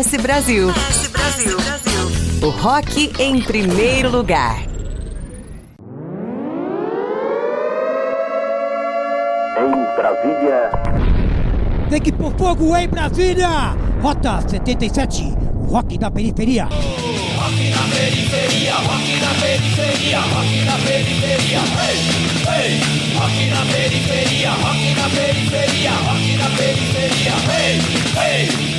[0.00, 0.68] S Brasil.
[1.12, 1.58] Brasil.
[2.42, 4.56] O rock em primeiro lugar.
[9.58, 10.70] Em Brasília.
[11.90, 13.76] Tem que pôr fogo em Brasília!
[14.00, 16.64] Rota 77, o rock da periferia.
[16.64, 21.98] Rock na periferia, rock na periferia, rock na periferia, ei,
[22.56, 22.80] ei,
[23.18, 28.69] rock na periferia, rock na periferia, rock na periferia, ei, ei.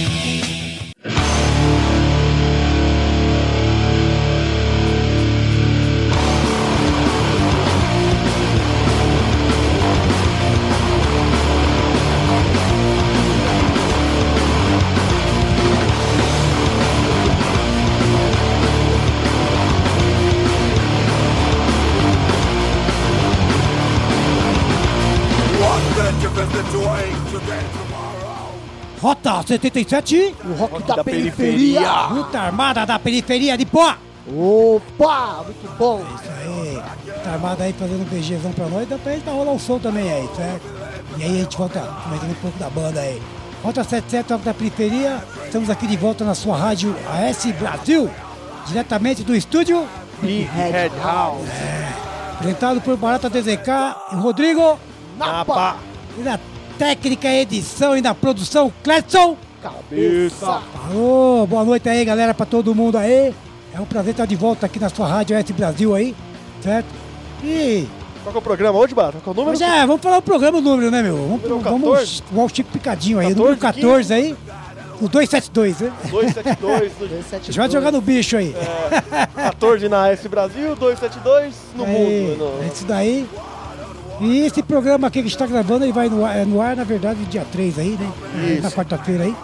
[29.02, 32.08] Rota 77, O rock, da, periferia.
[32.12, 33.96] luta armada da periferia de pó.
[34.28, 36.04] Opa, muito bom.
[36.16, 36.82] Isso aí,
[37.24, 40.12] tá armada aí fazendo um BGzão pra nós, dá pra gente rolar o som também
[40.12, 40.62] aí, certo?
[41.18, 43.20] E aí a gente volta comentando um pouco da banda aí.
[43.64, 48.10] Rota 77, rock da periferia, estamos aqui de volta na sua rádio AS Brasil,
[48.68, 49.88] diretamente do estúdio,
[50.22, 51.48] Big Head House.
[52.36, 53.68] apresentado por Barata DZK
[54.12, 54.80] e Rodrigo.
[55.18, 55.78] Napa.
[56.18, 56.40] E na
[56.78, 59.38] técnica, edição e na produção, Cledson.
[59.62, 60.62] Cabeça.
[60.90, 63.34] Alô, boa noite aí, galera, pra todo mundo aí.
[63.74, 66.14] É um prazer estar de volta aqui na sua rádio S Brasil aí,
[66.62, 66.88] certo?
[67.44, 67.88] E
[68.24, 69.20] Qual que é o programa hoje, Bata?
[69.24, 69.64] Qual é o número?
[69.64, 71.16] é, vamos falar o programa o número, né, meu?
[71.16, 72.24] Vamos, Número vamos 14?
[72.30, 74.36] igual o Chico Picadinho aí, 14, número 14 aí,
[75.00, 75.94] o 272, né?
[76.10, 78.54] 272, do- A gente vai jogar no bicho aí.
[78.54, 81.92] é, 14 na S Brasil, 272 no Aí,
[82.38, 82.38] mundo.
[82.58, 83.30] no- é isso daí.
[84.22, 86.62] E esse programa aqui que a gente tá gravando, ele vai no ar, é no
[86.62, 88.12] ar na verdade, dia 3 aí, né?
[88.44, 88.62] É, Isso.
[88.64, 89.36] Na quarta-feira aí.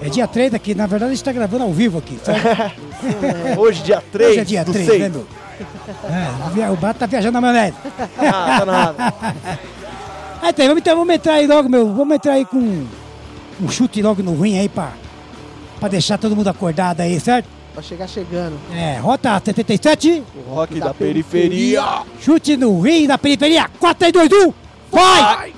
[0.00, 2.72] É dia 3 aqui, na verdade a gente tá gravando ao vivo aqui, certo?
[3.58, 5.00] Hoje, dia 3 Hoje é dia do 3, 6.
[5.00, 5.26] né, meu?
[6.46, 7.76] O via- o Bato tá viajando na maionese.
[8.18, 9.14] Ah, tá nada.
[10.42, 11.92] Aí tem, vamos, então, vamos entrar aí logo, meu.
[11.94, 12.58] Vamos entrar aí com
[13.60, 14.92] um chute logo no ruim aí pra,
[15.80, 17.48] pra deixar todo mundo acordado aí, certo?
[17.76, 18.58] Pra chegar chegando.
[18.74, 21.82] É, rota 77, O rock da periferia.
[22.22, 23.68] chute no rim da periferia.
[23.78, 24.54] 4, 3, 2, 1,
[24.90, 25.44] vai!
[25.50, 25.55] Hoje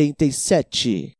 [0.00, 1.19] 77.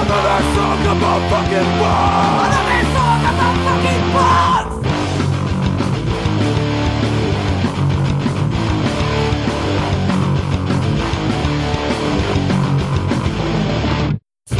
[0.00, 2.10] Another song about fucking war
[2.44, 4.50] Another song about fucking war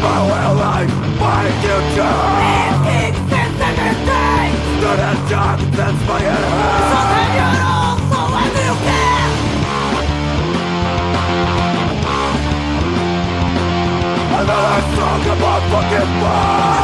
[0.00, 2.39] My life, my future
[15.22, 16.80] talk about fucking love.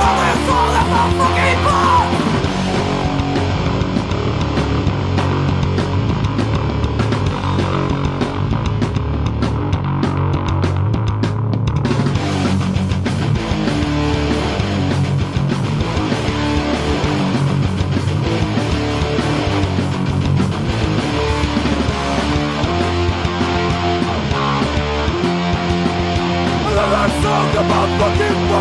[27.56, 28.60] about fucking war!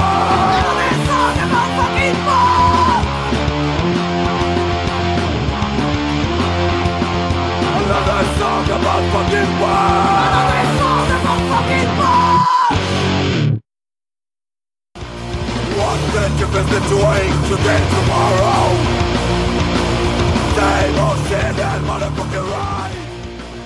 [0.55, 2.95] Now this song about fucking war!
[7.75, 9.89] Another song about fucking war!
[10.25, 12.15] Another song about fucking war!
[16.15, 18.63] the difference between today, and tomorrow.
[20.55, 22.95] Same old shit and motherfucking right.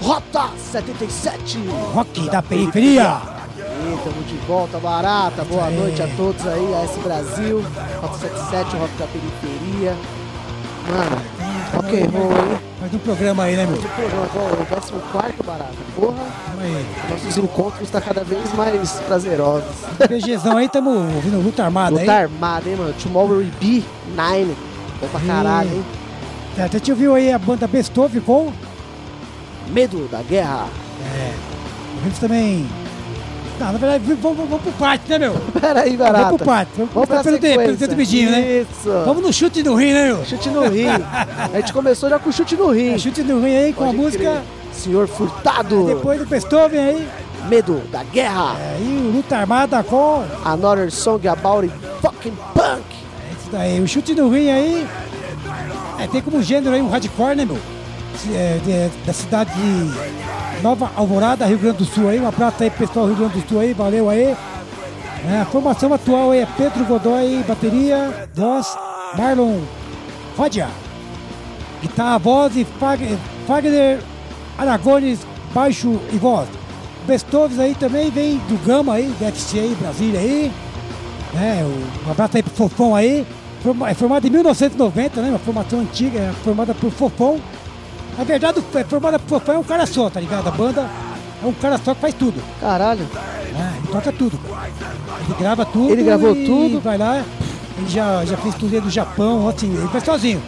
[0.01, 3.38] Rota 77 Rock da periferia
[3.99, 5.43] Estamos de volta, barata.
[5.43, 5.75] Boa aí.
[5.77, 7.61] noite a todos aí, a S Brasil,
[8.01, 9.95] Rota 77, Rock da Periferia.
[10.87, 11.21] Mano,
[11.75, 12.57] rock and roll aí.
[12.79, 13.75] Faz um programa aí, né, meu?
[13.75, 14.93] Esse programa agora, o 14
[15.45, 15.73] barata.
[15.97, 16.25] Porra,
[17.09, 19.69] nossos encontros estão cada vez mais prazerosos.
[20.07, 22.23] PGzão aí, tamo ouvindo luta armada Luta aí.
[22.23, 22.93] armada, hein, mano?
[23.03, 23.83] Tomorrow We Be
[24.15, 24.55] 9.
[25.01, 25.85] Bom pra caralho, hein?
[26.55, 28.53] Tá, Até te ouviu aí a banda Bestove com.
[29.67, 30.67] Medo da guerra.
[31.05, 31.33] É.
[31.97, 32.65] Ouvimos também.
[33.59, 35.33] Na verdade, vamos, vamos, pro parte, né, meu?
[35.59, 36.23] Pera aí, barata.
[36.23, 36.71] Vamos pro parte.
[36.77, 38.61] Vamos, Vamos pra pelo, de, pelo midinho, né?
[38.61, 38.89] Isso.
[39.05, 40.25] Vamos no chute no rim, né, meu?
[40.25, 40.87] Chute no rim.
[40.87, 42.93] A gente começou já com chute no rim.
[42.93, 44.23] É, chute no rim aí com a música.
[44.23, 44.41] crer.
[44.73, 45.85] Senhor Furtado.
[45.87, 47.07] Depois do Bestove aí.
[47.49, 48.55] Medo da guerra.
[48.57, 50.23] Aí o Luta Armada com.
[50.45, 52.83] Another song about it fucking punk.
[53.27, 53.79] É isso daí.
[53.81, 54.87] O chute no rim aí.
[55.99, 57.57] É, tem como gênero aí um hardcore, né, meu?
[58.33, 59.91] É, de- da cidade de
[60.61, 62.19] Nova Alvorada, Rio Grande do Sul aí.
[62.19, 63.73] Um abraço aí pessoal do Rio Grande do Sul aí.
[63.73, 64.35] Valeu aí.
[65.29, 68.77] É, a formação atual é Pedro Godoy, bateria, voz,
[69.17, 69.59] Marlon
[70.37, 70.69] Rodia,
[71.81, 73.99] guitarra, voz e Fag- Fagner
[74.57, 75.19] Aragones,
[75.53, 76.47] baixo e voz.
[77.05, 80.51] Bestoves aí também vem do Gama aí, do aí, Brasília aí.
[81.35, 81.65] É,
[82.07, 83.25] um abraço aí pro Fofão aí.
[83.89, 85.29] É formado em 1990, né?
[85.29, 87.39] Uma formação antiga, é formada por Fofão.
[88.19, 90.45] Na verdade, é formada por é um cara só, tá ligado?
[90.45, 90.85] A banda
[91.41, 92.43] é um cara só que faz tudo.
[92.59, 93.07] Caralho.
[93.55, 94.37] É, ele toca tudo.
[95.25, 95.91] Ele grava tudo.
[95.93, 96.81] Ele gravou e tudo?
[96.81, 97.23] Vai lá.
[97.77, 100.43] Ele já, já fez turnê do Japão, assim, ele faz sozinho.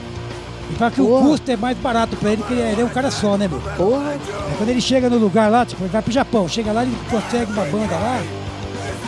[0.68, 1.26] Ele fala que Porra.
[1.26, 3.38] o custo é mais barato pra ele, porque ele é, ele é um cara só,
[3.38, 3.62] né, meu?
[3.78, 4.10] Porra.
[4.10, 4.20] Aí
[4.58, 7.54] quando ele chega no lugar lá, tipo, ele vai pro Japão, chega lá, ele consegue
[7.54, 8.20] uma banda lá,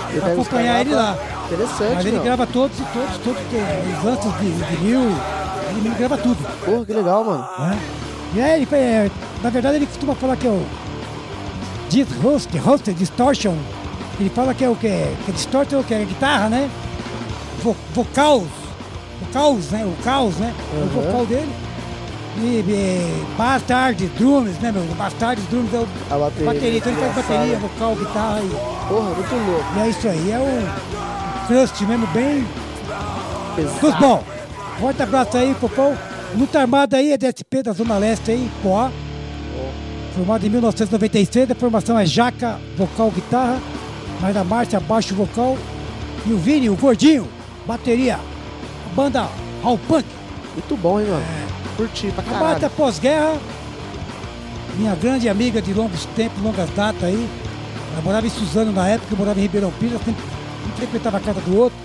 [0.10, 1.18] Ele pra acompanhar ele lá.
[1.52, 2.24] Interessante, Mas ele meu.
[2.24, 5.02] grava todos e todos, todos eh, os lances de, de vinil,
[5.76, 6.38] ele grava tudo.
[6.64, 7.46] Porra, que legal, mano.
[7.60, 7.78] né?
[8.36, 9.12] E aí, ele, é,
[9.44, 10.66] na verdade, ele costuma falar que é o
[11.90, 13.56] Dis Host, Distortion.
[14.20, 14.88] Ele fala que é o que?
[14.88, 16.70] Que é Distortion, que é guitarra, né?
[17.64, 18.48] Vo, vocals.
[19.22, 19.86] Vocals, né?
[19.86, 20.54] O caos, né?
[20.74, 20.86] É Uhum.
[20.86, 21.50] O vocal dele.
[22.38, 24.84] E, e Bastard Drums, né, meu?
[24.96, 26.46] Bastard Drums é o A bateria.
[26.54, 26.78] bateria.
[26.80, 28.50] Então ele faz bateria, vocal, guitarra e,
[28.90, 29.66] Porra, muito louco.
[29.76, 30.32] e é isso aí.
[30.32, 32.44] É o crust mesmo, bem
[33.56, 33.98] Pesado.
[34.00, 34.24] bom.
[34.80, 35.96] Forte abraço aí, Popão.
[36.38, 38.92] Luta Armada aí é DSP da Zona Leste aí, Poá.
[40.16, 43.60] Formado em 1996, a formação é Jaca, vocal, guitarra.
[44.22, 45.58] Mas a Márcia, baixo, vocal.
[46.26, 47.28] E o Vini, o gordinho,
[47.66, 48.16] bateria.
[48.16, 49.28] A banda
[49.64, 50.06] All Punk.
[50.54, 51.24] Muito bom, hein, mano.
[51.76, 52.70] Curti pra A banda caralho.
[52.72, 53.38] pós-guerra.
[54.78, 57.28] Minha grande amiga de longos tempos, longas datas aí.
[57.94, 60.22] Ela morava em Suzano na época, eu morava em Ribeirão Pires, ela sempre
[60.78, 61.78] frequentava a casa do outro.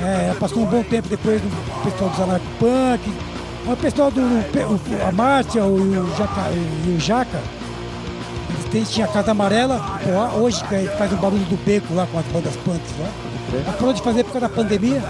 [0.00, 1.50] É, ela passou um bom tempo depois no
[1.90, 3.12] pessoal dos Anarco Punk.
[3.66, 4.20] O pessoal do.
[4.20, 6.50] o- a Márcia o, e o Jaca,
[6.86, 7.38] e o Jaca,
[8.50, 9.80] eles têm, tinha a Casa Amarela,
[10.36, 13.08] hoje que faz um barulho do beco lá com as bandas punks lá.
[13.66, 15.02] Mas parou de fazer por causa da pandemia.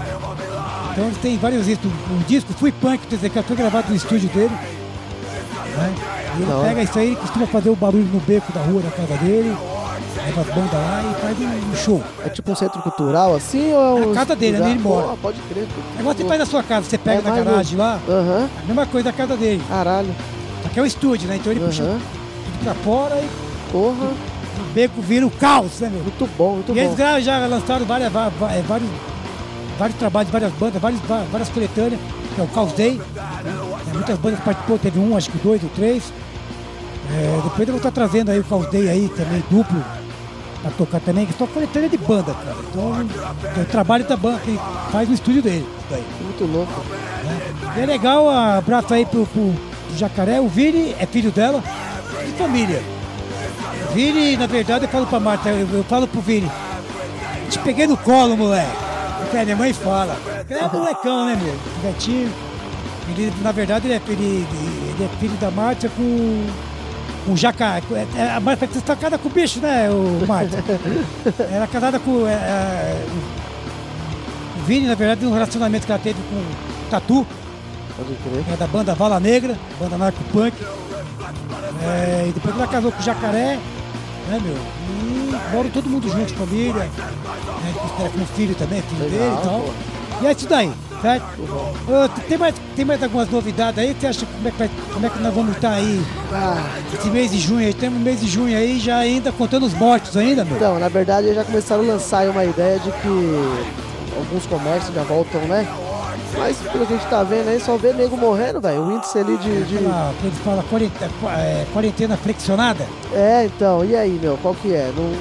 [0.91, 1.89] Então eles têm vários discos.
[2.11, 4.51] Um disco, Fui Punk, quer dizer, que foi gravado no estúdio dele.
[4.51, 5.93] Né?
[6.37, 6.63] E ele Não.
[6.63, 9.55] pega isso aí, ele costuma fazer o barulho no beco da rua da casa dele,
[10.15, 12.03] leva as bandas lá e faz um, um show.
[12.25, 14.77] É tipo um centro cultural assim ou é É a um casa dele, lugar- onde
[14.77, 15.07] ele mora.
[15.07, 15.67] Pô, pode crer.
[15.97, 18.65] É igual você faz na sua casa, você pega É na garagem lá, Aham, a
[18.67, 19.61] mesma coisa da casa dele.
[19.67, 20.15] caralho.
[20.63, 21.35] Só que é o estúdio, né?
[21.37, 23.29] Então ele puxa tudo pra fora e
[23.71, 24.05] porra.
[24.07, 26.01] o beco vira o caos, né, meu?
[26.03, 26.97] Muito bom, muito E eles bom.
[27.21, 28.89] já lançaram várias, va- é, vários,
[29.77, 31.01] vários trabalhos, várias bandas, várias,
[31.31, 31.99] várias coletâneas,
[32.35, 33.01] que é o Caos Day.
[33.89, 36.13] É, muitas bandas participou, teve um, acho que dois ou três.
[37.11, 39.83] É, depois eu vou estar trazendo aí o Caos Day aí também, duplo,
[40.63, 42.55] pra tocar também, que é só coletânea de banda, cara.
[42.69, 43.07] Então,
[43.57, 44.57] é o trabalho da banda que
[44.91, 45.67] faz no estúdio dele.
[45.89, 46.03] daí.
[46.21, 46.71] Muito louco.
[47.75, 49.53] E é legal, abraço aí pro, pro
[49.97, 50.39] Jacaré.
[50.39, 51.61] O Vini é filho dela,
[52.25, 52.81] de família.
[53.93, 56.49] Vini, na verdade, eu falo pra Marta, eu, eu falo pro Vini,
[57.49, 58.71] te peguei no colo, moleque.
[59.19, 60.17] Porque a minha mãe fala.
[60.49, 61.55] Ele é molecão, né, meu?
[61.83, 62.31] Betinho.
[63.09, 66.45] Ele, na verdade, ele é, filho, ele é filho da Marta com.
[67.25, 67.83] Com jacaré.
[68.15, 70.57] É, A Marta você tá casada com o bicho, né, o Marta?
[71.51, 72.27] Ela é casada com.
[72.27, 73.05] é, é,
[74.57, 77.27] o Vini, na verdade, um relacionamento que ela teve com o Tatu
[77.97, 78.53] Pode crer.
[78.53, 80.55] é da banda Vala Negra, banda narco punk.
[81.81, 83.59] É, e depois ela casou com o Jacaré,
[84.29, 84.55] né, meu?
[84.55, 86.73] E moram todo mundo junto, família.
[86.73, 89.73] Né, como filho também, filho Legal, dele e tal.
[90.23, 91.25] E é isso daí, certo?
[91.85, 93.93] Ô, tem, mais, tem mais algumas novidades aí?
[93.99, 96.01] Você acha como é que, como é que nós vamos estar aí
[96.31, 96.63] Ah,
[96.93, 97.73] esse mês de junho aí?
[97.73, 100.55] Temos mês de junho aí, já ainda contando os mortos ainda, meu.
[100.55, 104.95] então, na verdade, eles já começaram a lançar aí uma ideia de que alguns comércios
[104.95, 105.67] já voltam, né?
[106.37, 108.81] Mas pelo que a gente tá vendo aí, só vê nego morrendo, velho.
[108.81, 109.63] O índice ali de.
[109.65, 112.87] de- Aquela que eles falam quarentena, é, quarentena flexionada.
[113.13, 114.37] É, então, e aí, meu?
[114.41, 114.91] Qual que é?
[114.95, 115.11] Não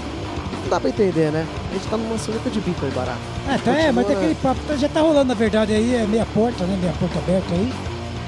[0.72, 1.46] dá pra entender, né?
[1.70, 3.18] A gente tá numa sinuca de bico aí, barato.
[3.48, 6.06] Ah, tá, é, mas tem aquele papo, tá- já tá rolando na verdade aí, é
[6.06, 6.78] meia porta, né?
[6.80, 7.72] Meia porta aberta aí.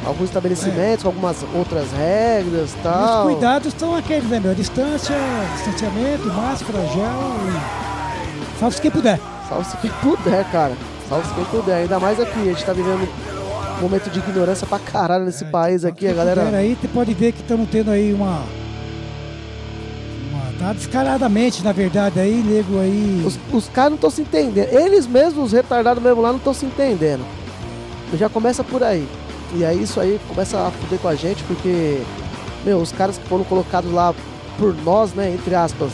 [0.04, 3.24] Alguns estabelecimentos com algumas outras regras e E os tal.
[3.24, 4.54] cuidados são aqueles, né, meu?
[4.54, 5.14] Distância,
[5.54, 8.60] distanciamento, máscara, gel e.
[8.60, 9.18] Salve-se quem puder.
[9.48, 10.72] Salve-se quem puder, cara.
[11.08, 11.74] Salve-se quem puder.
[11.76, 13.08] Ainda mais aqui, a gente tá vivendo
[13.78, 16.42] um momento de ignorância pra caralho nesse país aqui, a galera.
[16.54, 18.42] aí, você pode ver que estamos tendo aí uma.
[20.64, 23.22] Tá descaradamente, na verdade, aí, nego aí.
[23.26, 24.68] Os, os caras não estão se entendendo.
[24.72, 27.22] Eles mesmos, os retardados mesmo lá, não estão se entendendo.
[28.14, 29.06] Já começa por aí.
[29.54, 32.00] E aí isso aí começa a fuder com a gente, porque,
[32.64, 34.14] meu, os caras que foram colocados lá
[34.58, 35.92] por nós, né, entre aspas,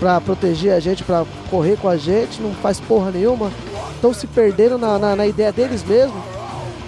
[0.00, 3.50] pra proteger a gente, pra correr com a gente, não faz porra nenhuma.
[3.94, 6.16] Estão se perdendo na, na, na ideia deles mesmo,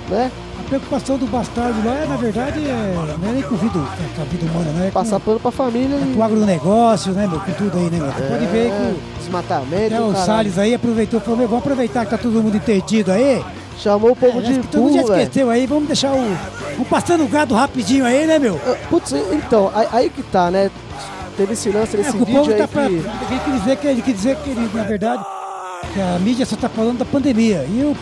[0.09, 0.31] né?
[0.69, 3.79] Preocupação do bastardo lá, é, na verdade, é, não é nem com, vida,
[4.17, 4.89] com a vida humana, né?
[4.89, 6.13] É Passar pano pra família é e.
[6.15, 7.39] com o agronegócio, né, meu?
[7.39, 8.07] Com tudo aí, né, meu?
[8.13, 8.77] Você pode ver que.
[8.77, 9.87] É, o- desmatamento.
[9.95, 10.27] Até o caralho.
[10.27, 13.45] Salles aí aproveitou e falou, meu, vamos aproveitar que tá todo mundo entendido aí.
[13.79, 16.37] Chamou o povo É, de que todo mundo já burro, esqueceu aí, vamos deixar o.
[16.73, 18.61] Vamos passando o gado rapidinho aí, né, meu?
[18.67, 20.69] Ah, Putz, então, aí, aí que tá, né?
[21.37, 22.87] Teve esse lance É, desse que o vídeo povo aí tá pra.
[22.87, 22.95] que.
[22.95, 23.05] Ele
[23.45, 25.23] quer dizer que ele quer dizer que ele, na verdade,
[25.93, 27.65] que a mídia só tá falando da pandemia.
[27.69, 27.97] E o.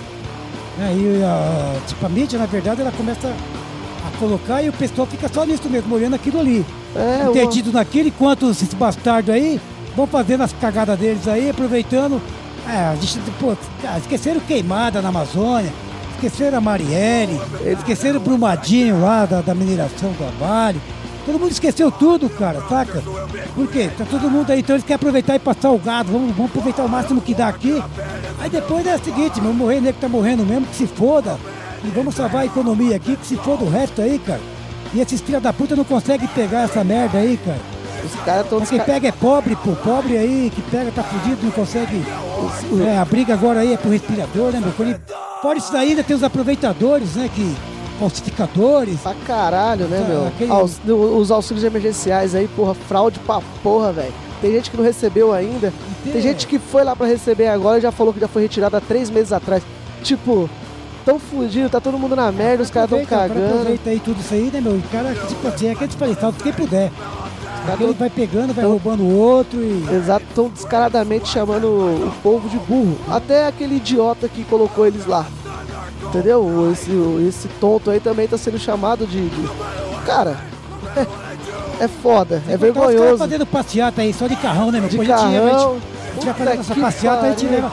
[0.78, 5.06] Né, e a, tipo, a mídia, na verdade, ela começa a colocar e o pessoal
[5.06, 6.64] fica só nisso mesmo, olhando aquilo ali.
[6.96, 9.60] É, uma- Entendido naquilo, enquanto esses bastardos aí
[9.96, 12.20] vão fazendo as cagadas deles aí, aproveitando.
[12.68, 13.54] É, a gente, pô,
[13.98, 15.72] esqueceram queimada na Amazônia,
[16.14, 20.80] esqueceram a Marielle, esqueceram o Brumadinho lá da, da mineração do Vale.
[21.24, 23.02] Todo mundo esqueceu tudo, cara, saca?
[23.54, 23.90] Por quê?
[23.96, 26.84] Tá todo mundo aí, então eles querem aproveitar e passar o gado, vamos, vamos aproveitar
[26.84, 27.82] o máximo que dá aqui.
[28.38, 31.38] Aí depois é o seguinte, vamos morrer, nego que tá morrendo mesmo, que se foda.
[31.82, 34.40] E vamos salvar a economia aqui, que se foda o resto aí, cara.
[34.92, 37.60] E esses filha da puta não conseguem pegar essa merda aí, cara.
[38.04, 39.72] Os caras estão Mas quem pega é pobre, pô.
[39.72, 42.04] Pobre aí, que pega, tá fudido, não consegue.
[42.86, 45.00] É, a briga agora aí é pro respirador, né, meu?
[45.40, 47.30] Fora isso daí, ainda tem os aproveitadores, né?
[47.34, 47.73] Que.
[47.98, 49.00] Falsificadores.
[49.00, 50.26] Pra caralho, né, Ah, meu?
[50.26, 54.12] aquele- Aus- os auxílios emergenciais aí, porra, fraude pra porra, velho.
[54.40, 55.72] Tem gente que não recebeu ainda.
[56.04, 58.76] Tem gente que foi lá pra receber agora e já falou que já foi retirado
[58.76, 59.62] há três meses atrás.
[60.02, 60.50] Tipo,
[61.04, 63.52] tão fudido, tá todo mundo na merda, os caras tão cagando.
[63.54, 64.76] Aproveita aí tudo isso aí, né, meu?
[64.76, 66.90] E cara, tipo assim, é que eu te falei, salve quem puder.
[67.64, 69.86] Cara, Ele tão- vai pegando, vai tão- roubando o outro e.
[69.94, 72.98] Exato, tão descaradamente chamando o povo de burro.
[73.08, 75.24] Até aquele idiota que colocou eles lá.
[76.18, 76.70] Entendeu?
[76.72, 76.90] Esse,
[77.28, 79.28] esse tonto aí também tá sendo chamado de.
[79.28, 79.50] de-
[80.06, 80.36] Cara,
[81.80, 83.18] é, foda, é Os caras vergonhoso.
[83.18, 84.88] fazendo passeata aí só de carrão, né, meu?
[84.88, 85.76] De Pô, a gente, a gente- carrão.
[85.76, 87.72] a gente vai fazendo essa passeata, a gente leva.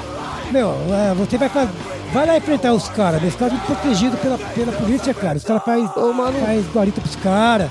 [0.51, 1.69] Meu, é, você vai fazer.
[2.13, 5.38] Vai lá enfrentar os caras, os caras muito protegidos pela, pela polícia, cara.
[5.38, 7.69] Os caras fazem faz guarita pros caras.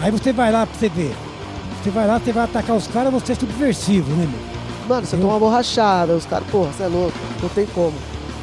[0.00, 1.12] Aí você vai lá pra você ver.
[1.82, 4.56] Você vai lá, você vai atacar os caras, você é subversivo, né, meu?
[4.88, 7.92] Mano, você toma uma borrachada, os caras, porra, você é louco, não tem como.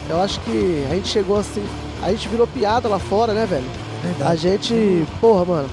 [0.09, 1.63] Eu acho que a gente chegou assim,
[2.01, 3.65] a gente virou piada lá fora, né, velho?
[4.03, 4.41] A Verdade.
[4.41, 5.69] gente, porra, mano.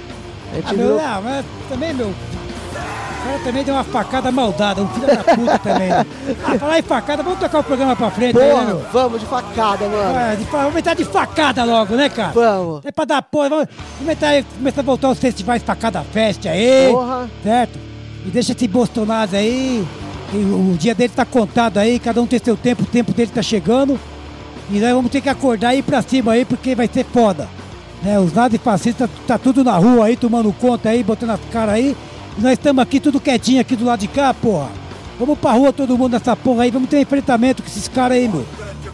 [0.53, 1.03] A gente Ah, meu, virou.
[1.03, 2.07] não, mas também, meu.
[2.09, 5.89] O cara também deu uma facada maldada, um filho da puta também.
[5.91, 6.07] Né?
[6.47, 8.87] Ah, falar em facada, vamos tocar o programa pra frente, aí, né, Porra, meu?
[8.93, 10.17] vamos de facada, mano.
[10.19, 12.33] Ah, de vamos entrar de facada logo, né, cara?
[12.33, 12.81] Vamos.
[12.85, 13.69] É pra dar porra, vamos
[14.23, 16.89] aí, começar a voltar os festivais facada fest aí.
[16.93, 17.29] Porra.
[17.43, 17.79] Certo?
[18.25, 19.85] E deixa esse Bolsonaro aí.
[20.33, 23.31] o, o dia dele tá contado aí, cada um tem seu tempo, o tempo dele
[23.35, 23.99] tá chegando.
[24.71, 27.49] E nós vamos ter que acordar aí pra cima aí, porque vai ser foda.
[28.03, 28.19] Né?
[28.19, 31.97] Os nazifascistas tá tudo na rua aí, tomando conta aí, botando as caras aí.
[32.39, 34.69] E nós estamos aqui tudo quietinho aqui do lado de cá, porra.
[35.19, 38.17] Vamos pra rua todo mundo nessa porra aí, vamos ter um enfrentamento com esses caras
[38.17, 38.47] aí, meu.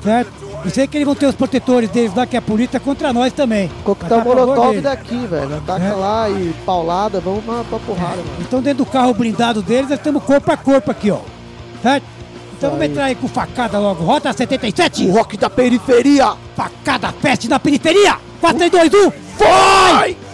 [0.03, 0.47] Certo?
[0.65, 3.13] Eu sei que eles vão ter os protetores deles lá, que é a polícia, contra
[3.13, 3.71] nós também.
[3.85, 5.57] Coquetel tá molotov daqui, velho.
[5.57, 5.93] Ataca É.
[5.93, 8.29] lá e paulada, vamos pra, pra porrada, mano.
[8.41, 11.19] Então dentro do carro blindado deles, nós estamos corpo a corpo aqui, ó.
[11.83, 12.05] Certo?
[12.57, 14.03] Então vamos entrar aí com facada logo.
[14.03, 16.35] Rota 77, O rock da periferia!
[16.57, 18.17] facada fest na periferia.
[18.41, 20.26] 4, 3, 2, 1, foi!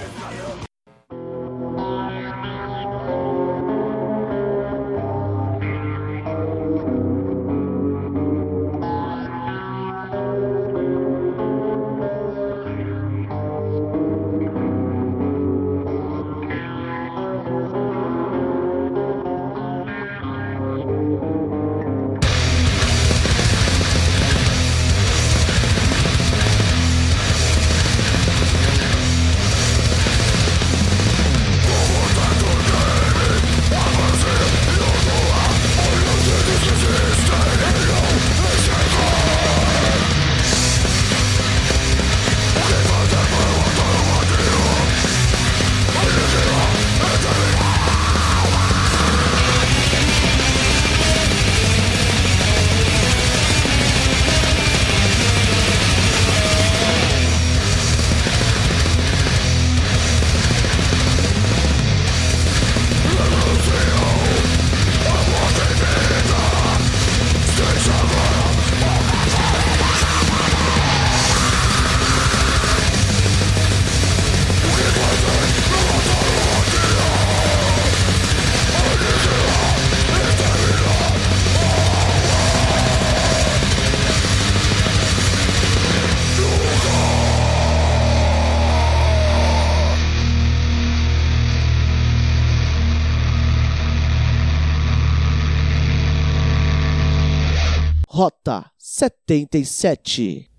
[99.32, 100.51] 77.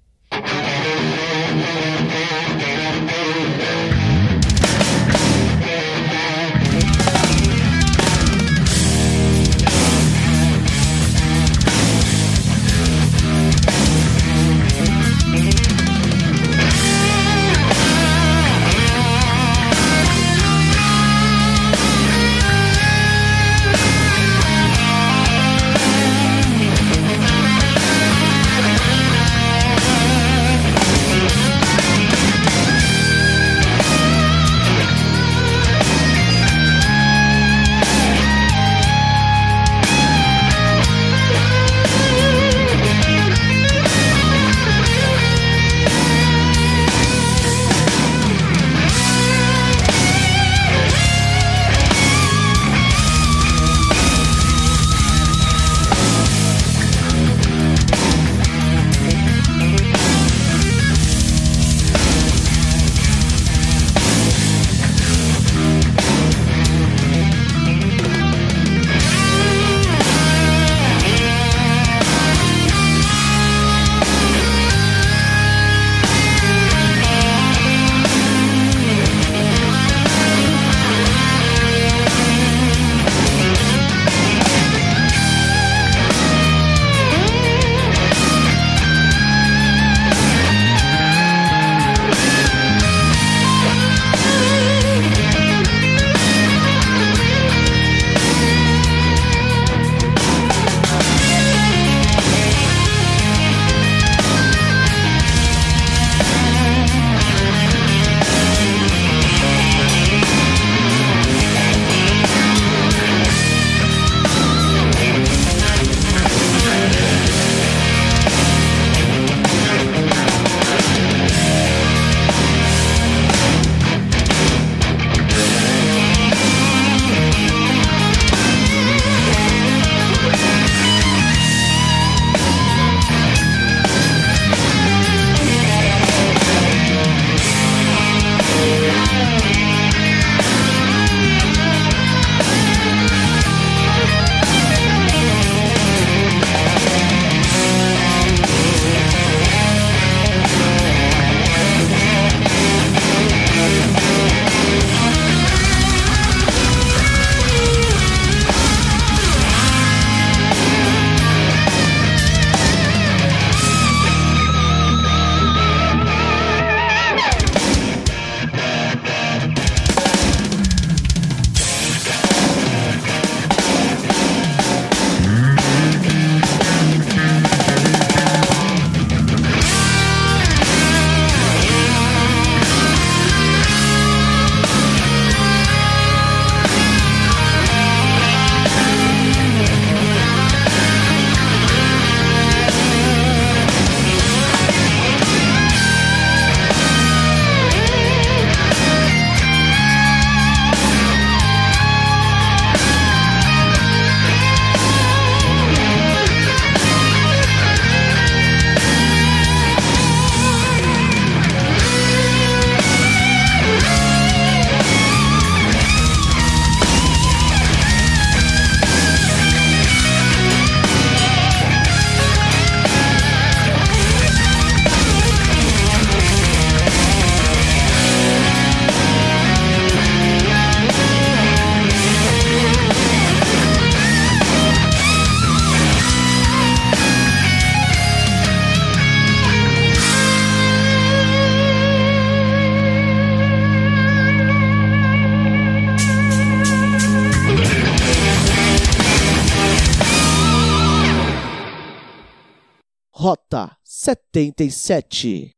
[254.34, 255.54] 77.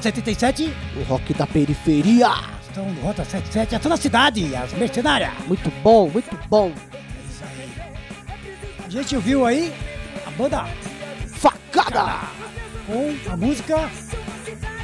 [0.00, 0.74] Rota 77.
[0.96, 2.30] O rock da periferia.
[2.62, 5.30] Estão no Rota 77, ação da cidade, as mercenárias.
[5.46, 6.72] Muito bom, muito bom.
[8.82, 9.70] A gente ouviu aí
[10.26, 10.66] a banda
[11.26, 12.20] Facada.
[12.86, 13.90] com a música.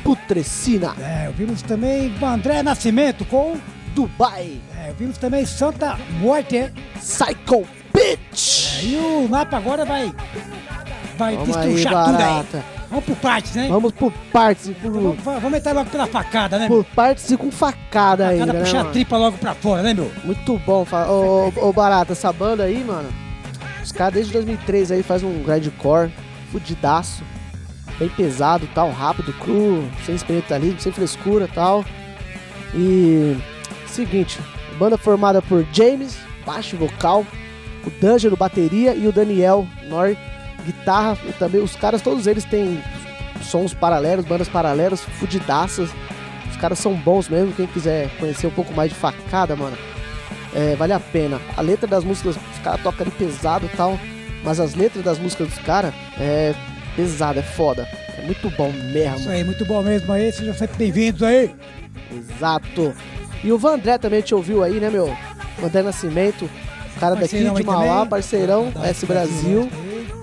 [0.05, 0.95] Putrecina.
[1.01, 3.57] É, ouvimos também André Nascimento com.
[3.95, 4.61] Dubai.
[4.85, 6.71] É, ouvimos também Santa Morte.
[6.99, 8.83] Psycho Bitch.
[8.83, 10.13] E o Napa agora vai.
[11.17, 12.76] Vai Vamos aí, destruchar tudo aí.
[12.97, 13.69] Vamos por partes, né?
[13.69, 16.67] Vamos por partes, por, Vamos, vamos entrar logo pela facada, né?
[16.67, 18.93] por partes e com facada ainda, Facada né, puxar a mano?
[18.93, 20.11] tripa logo pra fora, né, meu?
[20.25, 20.85] Muito bom.
[20.85, 23.09] fa- Ô, ô, ô, Barata, essa banda aí, mano,
[23.83, 26.11] os caras desde 2003 aí faz um grindcore
[26.51, 27.23] fudidaço,
[27.99, 31.85] bem pesado tal, rápido, cru, sem experimentalismo, sem frescura tal.
[32.75, 33.37] E,
[33.87, 34.41] seguinte,
[34.79, 37.25] banda formada por James, baixo vocal,
[37.87, 40.17] o D'Angelo, bateria e o Daniel, Nor,
[40.67, 41.17] guitarra.
[41.39, 42.83] Também os caras, todos eles têm
[43.43, 45.91] sons paralelos, bandas paralelas, fudidaças.
[46.51, 49.77] Os caras são bons mesmo, quem quiser conhecer um pouco mais de facada, mano.
[50.55, 51.39] É, vale a pena.
[51.57, 53.99] A letra das músicas, os caras tocam ali pesado e tal,
[54.43, 56.55] mas as letras das músicas dos caras é
[56.95, 57.87] pesada, é foda.
[58.19, 59.31] É muito bom Isso mesmo.
[59.31, 60.33] aí, muito bom mesmo aí.
[60.33, 61.55] Sejam sempre bem-vindos aí.
[62.11, 62.95] Exato.
[63.45, 65.15] E o Vandré também te ouviu aí, né, meu?
[65.59, 66.49] Vandré Nascimento,
[66.99, 68.09] cara daqui Parceirão de aí Mauá, também.
[68.09, 69.69] parceirão, S Brasil.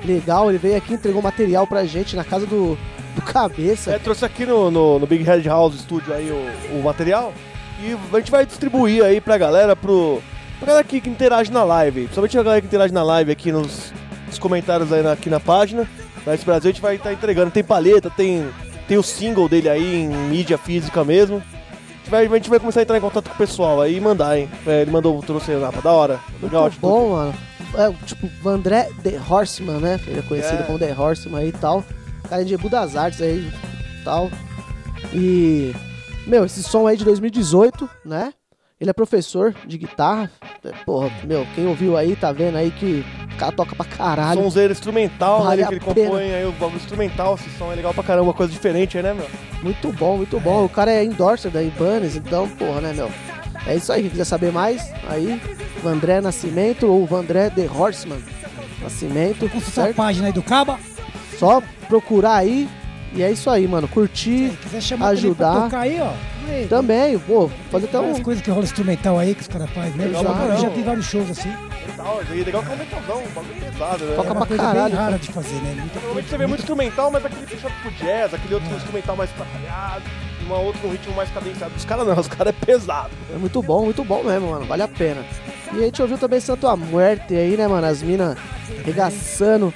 [0.05, 2.77] Legal, ele veio aqui, entregou material pra gente na casa do,
[3.15, 3.91] do Cabeça.
[3.91, 7.33] É, trouxe aqui no, no, no Big Head House Studio aí o, o material.
[7.81, 10.21] E a gente vai distribuir aí pra galera, pro.
[10.59, 12.01] Pra galera que, que interage na live.
[12.01, 13.91] Principalmente a galera que interage na live aqui nos,
[14.27, 15.87] nos comentários aí na- aqui na página.
[16.25, 17.51] Da S Brasil a gente vai estar entregando.
[17.51, 18.47] Tem palheta, tem,
[18.87, 21.37] tem o single dele aí em mídia física mesmo.
[21.37, 23.95] A gente, vai, a gente vai começar a entrar em contato com o pessoal aí
[23.97, 24.49] e mandar, hein?
[24.67, 26.19] É, ele mandou, trouxe aí, Napa, da hora.
[26.41, 27.33] Legal, Muito bom, mano.
[27.75, 29.99] É, tipo, Vandré The Horseman, né?
[30.07, 30.63] Ele é conhecido É.
[30.65, 31.83] como The Horseman aí e tal.
[32.29, 33.49] Cara de Ebu das Artes aí
[33.99, 34.29] e tal.
[35.13, 35.73] E,
[36.27, 38.33] meu, esse som aí de 2018, né?
[38.79, 40.29] Ele é professor de guitarra.
[40.63, 44.41] É, Porra, meu, quem ouviu aí tá vendo aí que o cara toca pra caralho.
[44.41, 45.67] Sonzeiro instrumental, Vale né?
[45.67, 46.07] Que ele pena.
[46.09, 49.03] compõe aí o bagulho instrumental, esse som é legal pra caramba, uma coisa diferente aí,
[49.03, 49.27] né, meu?
[49.62, 50.65] Muito bom, muito bom.
[50.65, 53.09] O cara é endorser da Ibanez, então, porra, né, meu?
[53.65, 55.41] É isso aí, quem quiser saber mais, aí,
[55.82, 58.21] Vandré Nascimento ou Vandré The Horseman
[58.82, 60.78] Nascimento, Consultar a página aí do Caba.
[61.39, 62.67] Só procurar aí
[63.15, 63.88] E é isso aí, mano.
[63.88, 65.45] Curtir Se quiser chamar ajudar.
[65.45, 66.13] também pra tocar aí, ó.
[66.49, 67.49] Aí, também, pô.
[67.71, 68.21] Fazer até um.
[68.21, 69.93] coisas que rola instrumental aí que os caras fazem.
[69.93, 71.49] Legal Já, já vi vários shows assim.
[71.49, 74.15] Isso aí é legal que é um metalzão, um bagulho pesado, né?
[74.15, 75.17] Toca É uma pra coisa caralho, bem rara cara.
[75.19, 75.76] de fazer, né?
[75.80, 79.30] Muita Normalmente você vê muito instrumental, mas aquele puxado pro jazz, aquele outro instrumental mais
[79.32, 81.73] trabalhado, e uma outra um ritmo mais cadenciado.
[81.75, 83.12] Os caras não, os caras é pesado.
[83.34, 84.65] É muito bom, muito bom mesmo, mano.
[84.65, 85.25] Vale a pena.
[85.73, 87.88] E a gente ouviu também Santo a Muerte aí, né, mano?
[87.88, 88.38] As minas
[88.86, 89.73] regaçando.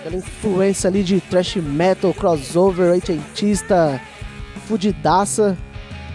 [0.00, 4.00] Aquela influência ali de thrash metal, crossover, oitentista,
[4.66, 5.56] fudidaça.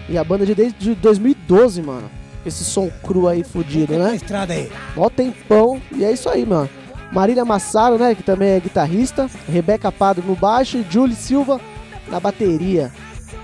[0.08, 2.10] E a banda de desde 2012, mano.
[2.44, 4.14] Esse som cru aí fudido, né?
[4.14, 4.70] estrada aí.
[4.96, 5.80] Mó tempão.
[5.94, 6.70] E é isso aí, mano.
[7.12, 8.14] Marília Massaro, né?
[8.14, 9.28] Que também é guitarrista.
[9.48, 11.60] Rebeca Padre no baixo e Julie Silva
[12.08, 12.92] na bateria.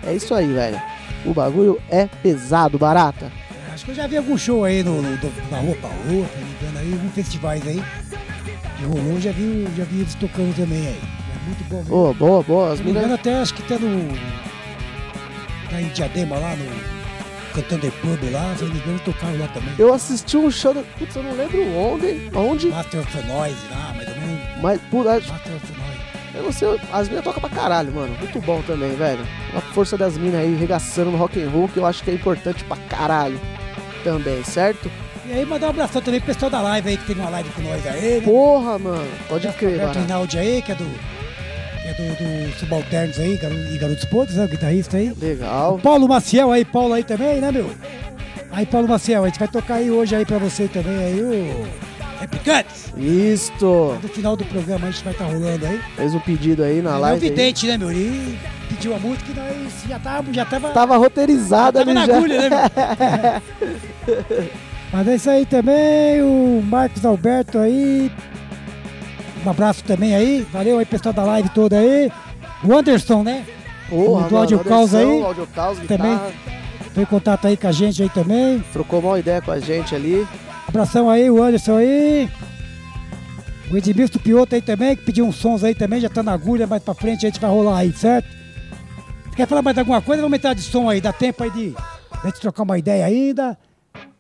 [0.06, 0.80] É isso aí, velho.
[1.24, 3.30] O bagulho é pesado, barata.
[3.72, 6.26] Acho que eu já vi algum show aí no, no- do- na rua pra rua,
[6.26, 7.82] se não me engano, aí, alguns festivais aí.
[8.78, 11.00] Que rolou, já vi, já vi eles tocando também aí.
[11.02, 11.90] É muito bom mesmo.
[11.90, 12.72] Boa, boa, boa.
[12.72, 13.20] As se não me engano, minas.
[13.20, 14.08] até acho que tá no.
[15.70, 16.96] Tá em Diadema lá no.
[17.54, 19.72] Cantando Pub lá, se não me engano, tocaram lá também.
[19.78, 20.74] Eu assisti um show.
[20.98, 22.30] Putz, eu não lembro onde.
[22.34, 22.68] Onde?
[22.68, 24.40] Master of Noise lá, ou menos.
[24.62, 25.72] Mas, puta, Master of
[26.42, 26.80] Não sei.
[26.92, 28.14] As minas tocam pra caralho, mano.
[28.18, 29.26] Muito bom também, velho.
[29.54, 32.14] A força das minas aí regaçando no rock and roll, que eu acho que é
[32.14, 33.40] importante pra caralho.
[34.04, 34.90] Também, certo?
[35.28, 37.50] E aí, mandar um abração também pro pessoal da live aí, que teve uma live
[37.50, 38.20] com nós aí, né?
[38.20, 39.08] Porra, mano.
[39.28, 40.00] Pode crer, mano.
[40.00, 40.84] Rinaldi aí, que é do.
[40.84, 43.34] Que é do, do Subalternos aí,
[43.72, 44.44] e Garotos Podres, né?
[44.44, 45.12] O guitarrista aí.
[45.20, 45.80] Legal.
[45.82, 47.68] Paulo Maciel aí, Paulo aí também, né, meu?
[48.52, 51.66] Aí, Paulo Maciel, a gente vai tocar aí hoje aí pra você também aí o.
[52.20, 52.92] Repicantes.
[52.96, 53.98] Isto.
[54.02, 55.80] No final do programa a gente vai estar rolando aí.
[55.96, 57.24] Fez um pedido aí na é live.
[57.24, 57.30] aí.
[57.30, 57.90] vidente, né, meu?
[57.90, 60.32] Ele pediu a música e nós já tava.
[60.32, 62.16] Já tava, Tava roteirizada tava ali na já.
[62.16, 64.46] agulha, né, meu?
[64.92, 68.10] Mas é isso aí também, o Marcos Alberto aí.
[69.44, 70.46] Um abraço também aí.
[70.52, 72.10] Valeu aí, pessoal da live toda aí.
[72.64, 73.44] O Anderson, né?
[73.88, 75.22] Porra, do mano, Audio Caos aí.
[75.22, 76.12] Audio Caos, Também.
[76.12, 76.32] guitarra.
[76.94, 78.64] Foi em contato aí com a gente aí também.
[78.72, 80.26] Trocou uma ideia com a gente ali.
[80.68, 82.28] Abração aí, o Anderson aí.
[83.70, 86.66] O Edmilson Pioto aí também, que pediu uns sons aí também, já tá na agulha,
[86.66, 88.28] mais pra frente a gente vai rolar aí, certo?
[89.34, 90.22] Quer falar mais alguma coisa?
[90.22, 91.74] Vamos entrar de som aí, dá tempo aí de
[92.22, 93.58] a gente trocar uma ideia ainda.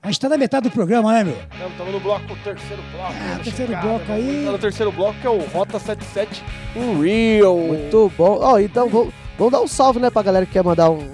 [0.02, 1.36] A gente tá na metade do programa, né, meu?
[1.70, 3.12] Estamos no bloco, o terceiro bloco.
[3.12, 4.14] Ah, terceiro chegada, bloco né?
[4.14, 4.42] aí.
[4.44, 6.44] Tá no terceiro bloco que é o Rota 77
[6.76, 7.56] Unreal.
[7.56, 8.38] Muito bom.
[8.40, 11.08] Ó, então vamos, vamos dar um salve, né, pra galera que quer mandar um,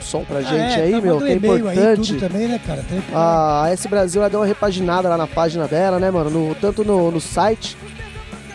[0.00, 2.14] um som pra gente Ah, é, aí, tá meu, que é e-mail Aí, importante.
[2.14, 2.84] tudo também, né, cara?
[2.88, 6.30] Tem que- A S Brasil ela deu uma repaginada lá na página dela, né, mano?
[6.30, 7.76] No- tanto no, no site,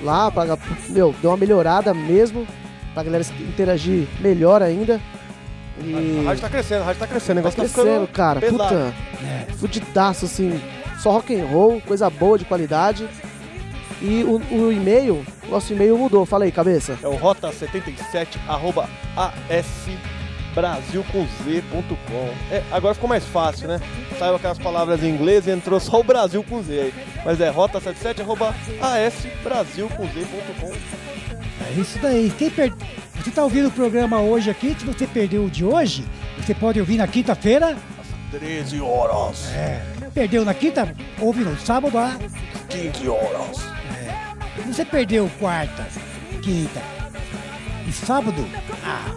[0.01, 0.57] lá, pra,
[0.89, 2.45] meu, deu uma melhorada mesmo,
[2.93, 4.99] pra galera interagir melhor ainda.
[5.83, 7.39] E A rádio tá crescendo, a rádio tá crescendo.
[7.39, 8.39] O tá negócio tá crescendo, ficando cara.
[8.39, 8.63] pesado.
[8.63, 8.93] Puta,
[9.25, 9.51] É.
[9.53, 10.61] fudidaço, assim,
[10.99, 13.07] só rock and roll, coisa boa de qualidade.
[14.01, 16.25] E o, o e-mail, nosso e-mail mudou.
[16.25, 16.97] Fala aí, cabeça.
[17.01, 18.87] É o rota77 arroba
[20.55, 22.33] asbrasilcomz.com.
[22.51, 23.79] É, agora ficou mais fácil, né?
[24.17, 26.93] Saiu aquelas palavras em inglês e entrou só o Brasil com Z aí.
[27.25, 30.71] Mas é rota77 arroba asbrasilcomz.com.
[31.67, 32.31] É isso daí.
[32.37, 32.73] Quem per...
[33.15, 36.05] Você tá ouvindo o programa hoje aqui, se você perdeu o de hoje,
[36.37, 37.75] você pode ouvir na quinta-feira.
[38.31, 39.81] 13 horas, É.
[40.13, 42.17] Perdeu na quinta, ouve no sábado lá.
[42.69, 43.57] 15 horas.
[44.55, 45.85] Se você perdeu quarta,
[46.41, 46.81] quinta
[47.87, 48.47] e sábado,
[48.83, 49.11] ah,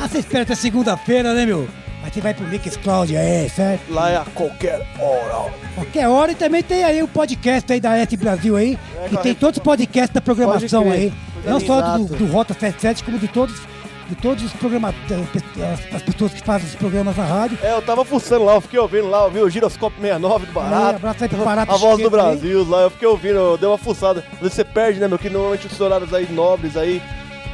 [0.00, 1.68] ah você espera até segunda-feira, né, meu?
[2.02, 3.92] Aí você vai pro Mixcloud aí, certo?
[3.92, 5.52] Lá é a qualquer hora.
[5.74, 9.16] Qualquer hora e também tem aí o podcast aí da S Brasil aí, É, que
[9.18, 10.92] tem todos os podcasts da programação crer.
[10.94, 11.12] aí.
[11.44, 13.60] Não só do, do Rota 77, como de todos,
[14.08, 17.58] de todos os programas, as, as pessoas que fazem os programas na rádio.
[17.62, 20.60] É, eu tava fuçando lá, eu fiquei ouvindo lá, eu vi o Giroscópio 69 do
[20.60, 20.96] Aí, Barato.
[20.96, 22.22] abraço aí pro Barato A voz do Chiqueto aí.
[22.36, 24.24] Brasil lá, eu fiquei ouvindo, eu dei uma fuçada.
[24.34, 25.18] Às vezes você perde, né, meu?
[25.18, 27.02] Que normalmente os horários aí nobres aí,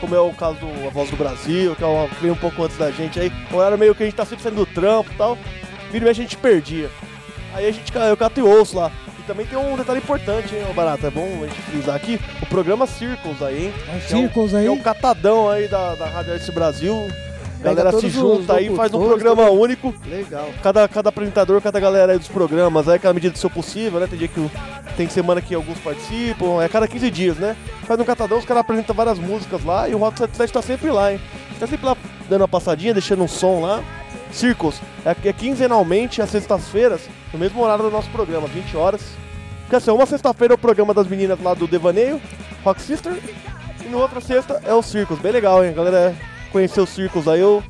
[0.01, 2.63] como é o caso do A Voz do Brasil, que é uma vem um pouco
[2.63, 5.11] antes da gente aí, o horário meio que a gente tá sempre saindo do trampo
[5.13, 5.37] e tal,
[5.91, 6.91] vira e mexe a gente perdia.
[7.55, 8.91] Aí a gente, eu cato e ouço lá.
[9.19, 12.21] E também tem um detalhe importante, hein, ô Barata, é bom a gente frisar aqui,
[12.43, 13.73] o programa Circles aí, hein?
[13.89, 14.67] É o que é um- Circles aí.
[14.67, 17.09] É o catadão aí da, da Rádio Arte Brasil.
[17.65, 20.51] Galera se junta aí, faz um programa único Legal.
[20.63, 24.07] cada, cada apresentador, cada galera aí dos programas, aí aquela medida do seu possível, né?
[24.07, 24.51] Tem dia que
[24.97, 27.57] tem semana que alguns participam, é cada 15 dias, né?
[27.85, 30.91] Faz um catadão, os caras apresentam várias músicas lá e o Rock 77 tá sempre
[30.91, 31.21] lá, hein?
[31.59, 31.97] Tá sempre lá
[32.29, 33.83] dando uma passadinha, deixando um som lá.
[34.31, 39.01] Circos, é, é quinzenalmente, às sextas-feiras, no mesmo horário do nosso programa, 20 horas.
[39.63, 42.21] Porque assim, uma sexta-feira é o programa das meninas lá do Devaneio,
[42.65, 43.13] Rock Sister,
[43.85, 45.19] e no outra sexta é o Circos.
[45.21, 45.73] Bem legal, hein?
[45.73, 46.15] Galera
[46.55, 47.63] conhecer os Circos aí, eu...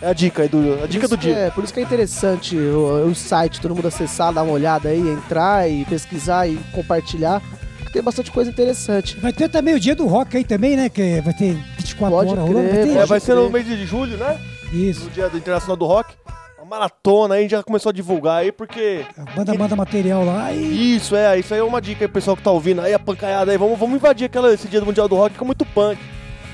[0.00, 1.34] é a dica aí, do, a dica do dia.
[1.36, 4.88] É, por isso que é interessante o, o site, todo mundo acessar, dar uma olhada
[4.88, 7.42] aí, entrar e pesquisar e compartilhar.
[7.78, 9.18] Porque tem bastante coisa interessante.
[9.18, 10.88] Vai ter também o dia do rock aí também, né?
[10.88, 12.68] Que vai ter 24 Pode horas rolando.
[12.70, 13.64] crer, Tem- É, vai ser no crer.
[13.64, 14.38] mês de julho, né?
[14.72, 15.04] Isso.
[15.04, 16.14] No dia do Internacional do Rock.
[16.58, 19.04] Uma maratona aí, já começou a divulgar aí, porque...
[19.18, 20.96] A banda manda material lá e.
[20.96, 23.52] Isso, é, isso aí é uma dica aí, pessoal que tá ouvindo aí, a pancaiada
[23.52, 23.58] aí.
[23.58, 26.00] Vamos, vamos invadir aquela, esse dia do Mundial do Rock, que é muito punk.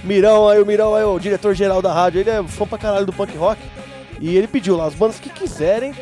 [0.04, 3.12] Mirão aí, o Mirão aí, o diretor-geral da rádio, ele é fã pra caralho do
[3.12, 3.60] punk rock.
[4.20, 5.94] E ele pediu lá, as bandas que quiserem,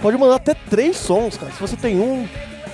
[0.00, 1.52] pode mandar até três sons, cara.
[1.52, 2.26] Se você tem um,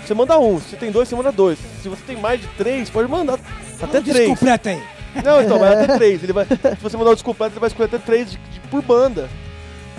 [0.04, 0.58] você manda um.
[0.60, 1.58] Se você tem dois, você manda dois.
[1.82, 3.38] Se você tem mais de três, pode mandar
[3.80, 4.28] até Diz três.
[4.28, 4.82] completa aí.
[5.24, 6.22] Não, então, vai até três.
[6.22, 8.82] Ele vai, se você mandar o descompleto, ele vai escolher até três de- de- por
[8.82, 9.28] banda.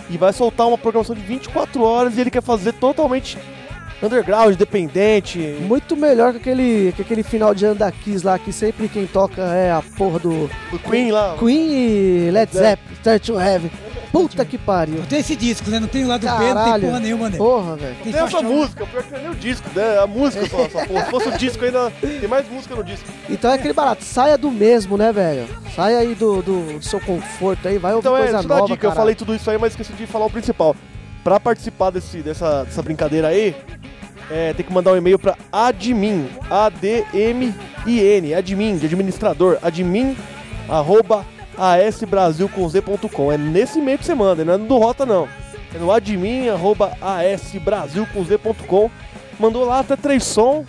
[0.09, 3.37] E vai soltar uma programação de 24 horas e ele quer fazer totalmente
[4.03, 5.39] underground, independente.
[5.61, 9.07] Muito melhor que aquele, que aquele final de ano da Kiss lá, que sempre quem
[9.07, 11.35] toca é a porra do O Queen lá.
[11.39, 13.71] Queen e Led Zeppelin, Start to Heaven.
[14.11, 14.97] Puta que pariu.
[14.97, 15.79] Não tem esse disco, né?
[15.79, 17.37] Não tem o lado B, não tem porra nenhuma, né?
[17.37, 17.95] Porra, velho.
[18.03, 19.97] Tem Tem essa música, pior que não é nem o disco, né?
[19.97, 21.05] A música só, essa porra.
[21.05, 23.09] Se fosse o disco ainda, tem mais música no disco.
[23.27, 25.47] Então é aquele barato, saia do mesmo, né, velho?
[25.75, 28.65] Saia aí do, do seu conforto aí, vai ouvir Então é, coisa eu dar nova,
[28.65, 28.97] a dica, eu caralho.
[28.97, 30.75] falei tudo isso aí, mas esqueci de falar o principal.
[31.23, 33.55] Pra participar desse, dessa, dessa brincadeira aí,
[34.29, 40.17] é, tem que mandar um e-mail pra admin, A-D-M-I-N, admin, de administrador, admin,
[40.67, 41.25] arroba
[41.57, 43.31] asbrasilcomz.com.
[43.31, 45.27] É nesse e-mail que você manda, não é no do Rota não.
[45.73, 48.89] É no admin, arroba asbrasilcomz.com.
[49.39, 50.65] Mandou lá até três som.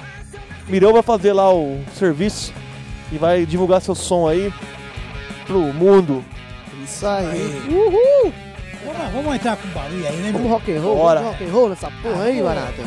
[0.69, 2.53] Mirão vai fazer lá o serviço
[3.13, 4.53] e vai divulgar seu som aí
[5.47, 6.25] pro mundo.
[6.83, 7.63] Isso aí.
[7.69, 8.33] Uhul!
[8.85, 10.51] Vamos, vamos entrar com barulho aí, né, Vamos meu?
[10.51, 11.21] rock and roll, Bora.
[11.21, 12.83] vamos rock and roll nessa porra aí, barata.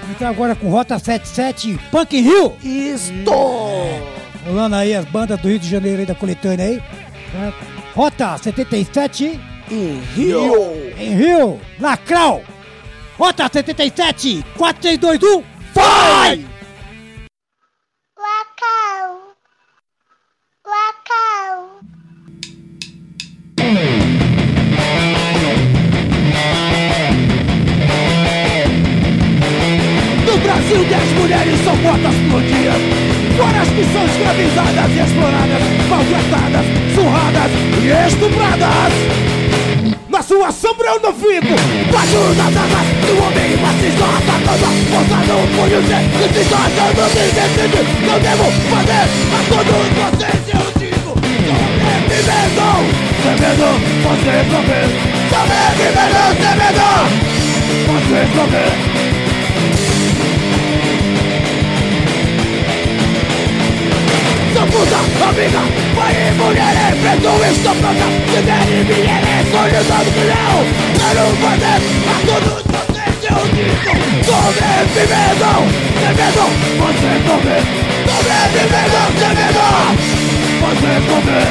[0.00, 2.56] Vamos entrar agora com Rota 77 Punk in Rio.
[2.62, 3.30] Isto!
[4.46, 6.76] Rolando aí as bandas do Rio de Janeiro aí da coletânea aí.
[7.32, 7.52] né?
[7.94, 10.92] Rota 77 Em Rio!
[10.98, 12.42] em Rio, Lacral.
[13.16, 16.44] Rota 77, 4321, vai!
[18.18, 19.34] Wacau.
[20.66, 21.80] Wacau.
[30.74, 32.72] Brasil, 10 mulheres são mortas por dia.
[33.36, 37.50] Fora as que são escravizadas e exploradas, maltratadas, surradas
[37.80, 38.92] e estupradas.
[40.08, 41.54] Na sua sombra eu não fico
[41.92, 47.02] Baixo das armas do homem fascista Atacando a força no punho de Que se achando
[47.10, 51.12] me decide Não devo fazer a todos vocês eu digo.
[51.74, 52.68] Sobrevivendo
[53.22, 53.70] Sem medo,
[54.04, 54.86] você prover
[55.34, 56.88] Sobrevivendo sem medo
[57.88, 58.93] Você prover
[64.74, 64.98] puta,
[65.28, 65.62] amiga,
[65.94, 70.56] pai e mulher em preto Estou pronta, se derem vierem Solidão que não,
[70.98, 71.78] quero fazer
[72.10, 73.94] A todos vocês eu digo
[74.24, 75.52] Sobrevivendo,
[76.00, 76.44] sem medo,
[76.80, 77.62] você comer
[78.10, 79.66] Sobrevivendo, sem medo,
[80.60, 81.48] você comer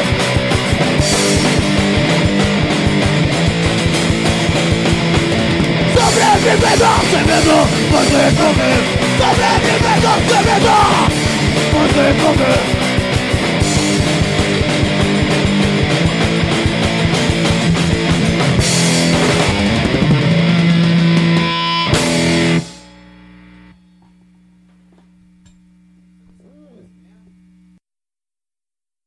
[5.95, 7.57] Sobrevivendo, sem medo,
[7.91, 8.79] você comer
[9.17, 10.75] Sobrevivendo, sem medo,
[11.73, 12.82] você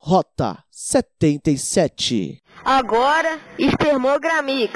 [0.09, 2.41] Rota 77.
[2.65, 4.71] Agora, Espermogramix.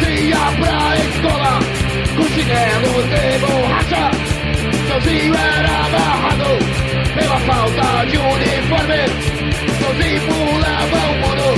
[0.00, 1.58] Não ia pra escola
[2.16, 4.10] com chinelo de borracha
[4.88, 6.50] Sozinho era amarrado
[7.14, 9.02] pela falta de uniforme
[9.78, 11.48] Sozinho pulava o mundo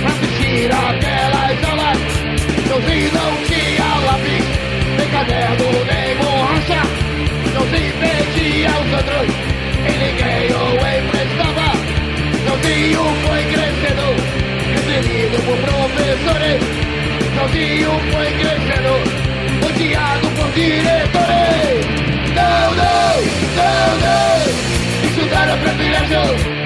[0.00, 1.98] pra assistir aquelas aulas
[2.68, 4.44] Sozinho não tinha lápis,
[4.96, 6.80] nem caderno, nem borracha
[7.52, 9.28] Sozinho pedia os outros
[9.86, 11.70] e ninguém o emprestava
[12.46, 14.08] Sozinho foi crescendo,
[14.74, 16.89] perseguido por professores.
[17.40, 21.86] Sozinho foi crescendo, odiado por diretores.
[22.34, 23.16] Não, não,
[23.56, 26.59] não, não, estudar é privilégio.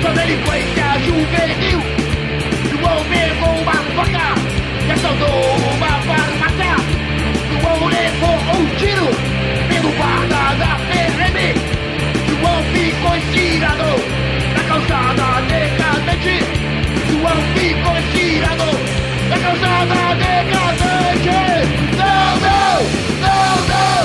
[0.00, 1.80] Sua delinquência juvenil
[2.70, 4.34] João pegou uma faca
[4.86, 6.76] E assaltou uma farmácia.
[7.50, 9.08] João levou um tiro
[9.68, 11.38] Pelo guarda da PRM
[12.28, 13.90] João ficou estirado
[14.54, 16.36] Na calçada decadente
[17.10, 18.68] João ficou estirado
[19.28, 21.28] Na calçada decadente
[21.96, 22.76] Não, não,
[23.20, 24.04] não, não.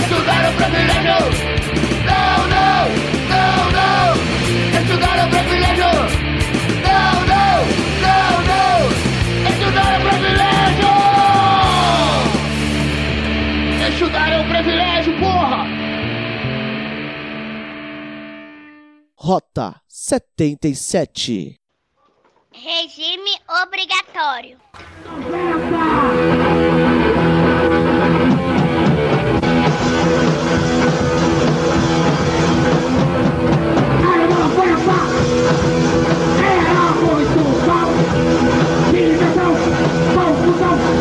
[0.00, 1.20] Estudar privilégio
[2.06, 3.15] Não, não, não,
[19.26, 21.58] Rota 77.
[22.52, 24.56] Regime obrigatório.
[40.58, 40.95] 下雨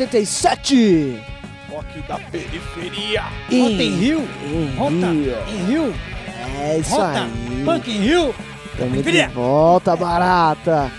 [0.00, 1.20] 77.
[1.68, 3.22] Rock da periferia.
[3.22, 4.28] Rota em Rio.
[4.78, 5.36] Rota Rio.
[5.46, 5.94] em Rio.
[6.58, 7.64] É isso Rota aí.
[7.66, 8.34] Punk em Rio.
[8.78, 10.90] Tamo de volta, barata.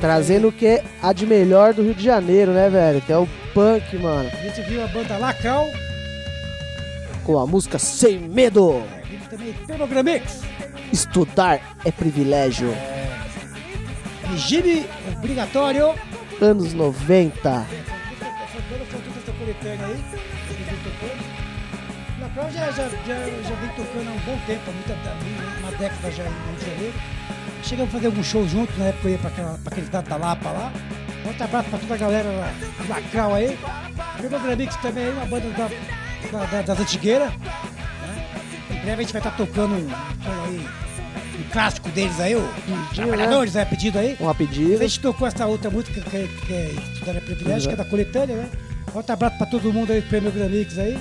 [0.00, 3.02] Trazendo o que há de melhor do Rio de Janeiro, né, velho?
[3.02, 4.30] Que é o punk, mano.
[4.32, 5.68] A gente viu a banda Lacral.
[7.24, 8.82] Com a música Sem Medo.
[9.04, 10.40] Vimos também Termogramix.
[10.90, 12.74] Estudar é privilégio.
[14.30, 14.86] Regime
[15.18, 15.94] obrigatório.
[16.40, 17.61] Anos 90.
[18.82, 20.04] Banda foi toda essa coletânea aí.
[20.48, 21.52] que vem tocando.
[22.20, 26.10] Lacral já, já, já, já vem tocando há um bom tempo, há muita, uma década
[26.10, 26.94] já em Rio de Janeiro.
[27.64, 29.30] Chegamos a fazer alguns shows juntos, na época eu ia pra
[29.66, 30.72] aquele estado da Lapa lá.
[31.24, 32.52] Outro abraço pra toda a galera lá,
[32.82, 33.58] do Lacral aí.
[34.20, 35.68] Termogramix também aí, uma banda da,
[36.38, 37.30] da- da- das antigueiras.
[37.30, 38.26] né?
[38.70, 40.66] Em breve a gente vai estar tocando um, aí,
[41.38, 42.48] um clássico deles aí, o
[42.94, 44.16] Trabalhadores, é pedido aí.
[44.20, 44.74] Um rapidinho.
[44.78, 47.84] A gente tocou essa outra música que é, que é é Privilégio, que é da
[47.84, 48.50] coletânea, né?
[48.94, 50.98] Outro abraço pra todo mundo aí do Prêmio Gramix aí.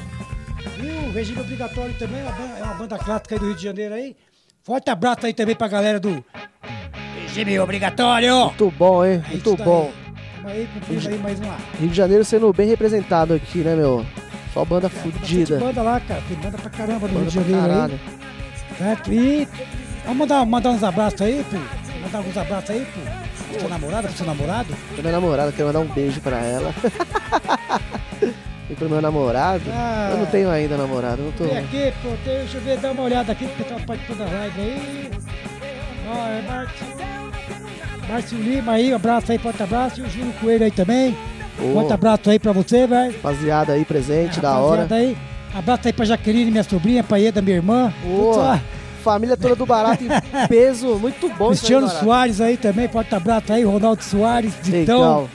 [0.80, 3.56] E o Regime Obrigatório também é uma, banda, é uma banda clássica aí do Rio
[3.56, 4.16] de Janeiro aí.
[4.64, 6.24] Forte abraço aí também pra galera do
[7.16, 8.46] Regime Obrigatório.
[8.46, 9.22] Muito bom, hein?
[9.28, 9.92] É Muito bom.
[10.38, 11.58] Tamo aí cumprindo aí mais uma.
[11.80, 14.06] Rio de Janeiro sendo bem representado aqui, né, meu?
[14.54, 15.58] Só banda Bastante fudida.
[15.60, 16.22] banda lá, cara.
[16.28, 18.00] Tem banda pra caramba no Banda Rio de Janeiro aí.
[18.78, 19.14] Certo?
[19.14, 19.48] E
[20.04, 21.58] vamos mandar, mandar uns abraços aí, pô.
[22.02, 23.31] Mandar alguns abraços aí, pô.
[23.50, 24.76] Pro seu namorado, pro seu namorado.
[24.94, 26.74] Pra minha namorada, quero mandar um beijo pra ela.
[28.70, 29.64] e pro meu namorado.
[29.72, 30.10] Ah.
[30.12, 31.44] Eu não tenho ainda namorado, não tô.
[31.46, 34.62] Vem aqui, pô, deixa eu ver, dar uma olhada aqui, porque tá participando da live
[34.62, 35.12] aí.
[36.08, 36.86] Ó, é Márcio.
[38.10, 40.02] Márcio Lima aí, um abraço aí, forte abraço.
[40.02, 41.16] E o Júlio Coelho aí também.
[41.60, 43.14] Ô, Forte abraço aí pra você, velho.
[43.14, 44.88] rapaziada aí presente, da hora.
[44.90, 45.16] Aí.
[45.54, 47.94] Abraço aí pra Jaqueline, minha sobrinha, pra Ieda, minha irmã.
[48.02, 48.58] Putz, ó,
[49.02, 51.90] Família toda do Barato em peso, muito bom isso aí, Cristiano.
[51.90, 55.00] Soares aí também, porta-braço aí, Ronaldo Soares, Ditão.
[55.00, 55.30] Legal.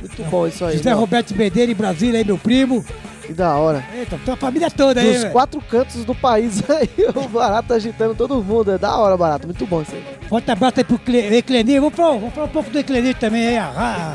[0.00, 0.76] Muito bom isso aí.
[0.76, 1.00] José mano.
[1.00, 2.84] Roberto Bedeira em Brasília aí, meu primo.
[3.26, 3.84] Que da hora.
[3.92, 5.32] Eita, tem a família toda aí, Dos velho.
[5.32, 8.70] quatro cantos do país aí, o Barato agitando todo mundo.
[8.72, 9.46] É da hora, Barato.
[9.48, 10.04] Muito bom isso aí.
[10.28, 11.80] Forte abraço aí pro Cle- Eclenir.
[11.80, 14.14] Vamos falar, vamos falar um pouco do Eclenir também aí, a, a-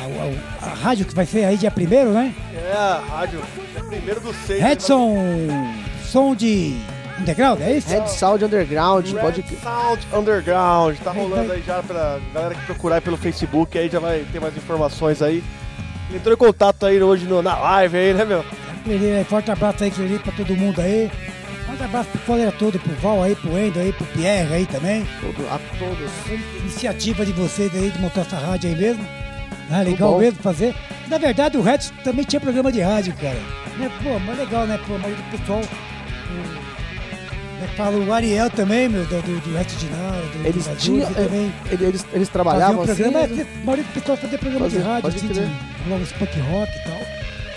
[0.00, 2.34] a- a rádio que vai ser aí dia primeiro, né?
[2.68, 3.40] É a rádio,
[3.76, 4.60] é primeiro do seis.
[4.60, 5.14] Redson,
[6.04, 6.74] som de
[7.20, 7.88] underground, é isso?
[7.88, 9.44] Red Sound Underground, Red pode.
[9.62, 13.98] Sound Underground, tá rolando aí já pra galera que procurar aí pelo Facebook, aí já
[14.00, 15.42] vai ter mais informações aí.
[16.14, 18.44] Entrou em contato aí hoje no- na live aí, né, meu?
[18.80, 21.10] Eclenir, aí, forte abraço aí, Eclenir, pra todo mundo aí.
[21.66, 25.06] Forte abraço pro galera todo, pro Val aí, pro Endo aí, pro Pierre aí também.
[25.20, 26.10] Todo- a todos.
[26.62, 29.06] Iniciativa de vocês aí de montar essa rádio aí mesmo.
[29.70, 30.74] Ah, legal mesmo fazer.
[31.08, 33.38] Na verdade, o Redson também tinha programa de rádio, cara.
[33.76, 34.78] Né, Pô, mas legal, né?
[34.86, 35.60] Pô, mas o pessoal.
[35.60, 36.67] O,
[37.60, 41.08] né, fala o Ariel também, meu, do, do, do Eles do tinham.
[41.08, 41.52] Azul, também.
[41.70, 43.40] é, Eles, eles trabalhavam programa, assim.
[43.40, 45.40] é, a maioria do pessoal fazia programa de rádio, assim, de
[45.88, 46.98] logo punk rock e tal.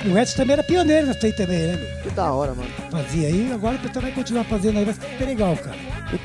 [0.04, 2.02] E o Redson também era pioneiro nessa aí também, né, meu?
[2.02, 2.70] Que da hora, mano.
[2.90, 5.78] Fazia aí, agora o pessoal vai continuar fazendo aí, vai ser legal, cara.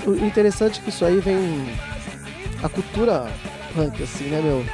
[0.06, 1.66] O o interessante é que isso aí vem.
[2.62, 3.26] A cultura
[3.74, 4.64] punk, assim, né, meu?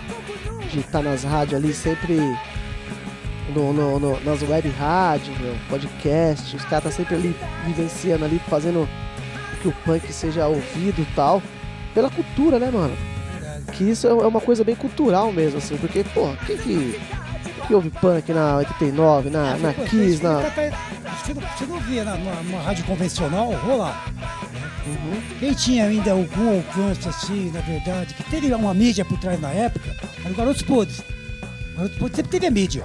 [0.71, 2.17] De estar nas rádios ali sempre.
[3.55, 7.37] No, no- no- nas web rádios, meu, podcast, os caras tá sempre ali
[7.67, 8.89] vivenciando ali, fazendo
[9.61, 11.43] que o punk seja ouvido e tal.
[11.95, 12.97] Pela cultura, né, mano?
[13.73, 17.01] Que isso é uma coisa bem cultural mesmo, assim, porque, pô, quem que.
[17.67, 20.41] Que ouve punk na 89, na, na Pô, Kiss, na.
[20.41, 24.05] Você não, você não via na, numa, numa rádio convencional rolar.
[25.39, 29.51] Quem tinha ainda algum alcance assim, na verdade, que teve uma mídia por trás na
[29.51, 29.95] época,
[30.25, 31.03] era o Garotos Podres.
[31.77, 32.83] Garotos Podres sempre teve a mídia.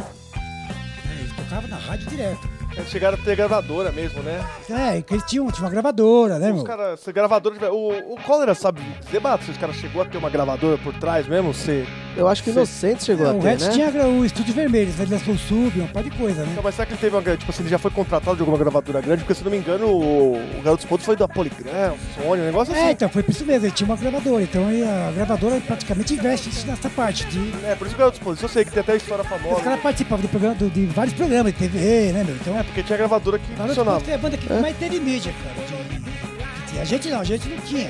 [1.48, 2.57] Eles tocavam na rádio direto.
[2.78, 4.40] Eles chegaram a ter gravadora mesmo, né?
[4.70, 6.64] É, eles tinham, tinha uma gravadora, né, Os meu?
[6.64, 7.58] caras, essa gravadora.
[7.58, 10.78] de- O, o Cólera sabe dizer, Bato, se os caras chegou a ter uma gravadora
[10.78, 11.54] por trás mesmo?
[11.54, 11.86] Se...
[12.16, 12.54] Eu acho que o.
[12.54, 13.70] Inocente chegou É, a o ter, Rex né?
[13.74, 16.54] tinha o Estúdio Vermelho, o Sub, uma par de coisa, né?
[16.56, 17.22] Não, mas será que ele teve uma.
[17.38, 19.24] Tipo assim, ele já foi contratado de alguma gravadora grande?
[19.24, 22.74] Porque se não me engano, o, o Garotos Podres foi da Polygram, Sony, um negócio
[22.74, 22.92] É, assim.
[22.92, 26.50] então foi por isso mesmo, ele tinha uma gravadora, então aí a gravadora praticamente investe
[26.68, 28.42] nessa parte de É, por isso que o Garotos Podres.
[28.44, 29.62] Eu sei que tem até história Os famosa.
[29.62, 32.36] caras participavam do programa, do- de vários programas de TV, né, meu?
[32.36, 33.98] Então, É, porque tinha gravadora que Garotos funcionava.
[34.00, 35.68] Podres é a banda que mais teve mídia, cara.
[35.68, 37.90] de- de- a gente não, a gente não tinha.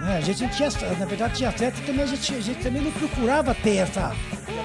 [0.00, 0.68] né, A gente não tinha,
[0.98, 1.48] na verdade tinha
[1.80, 4.12] e também a gente, a gente também não procurava ter essa.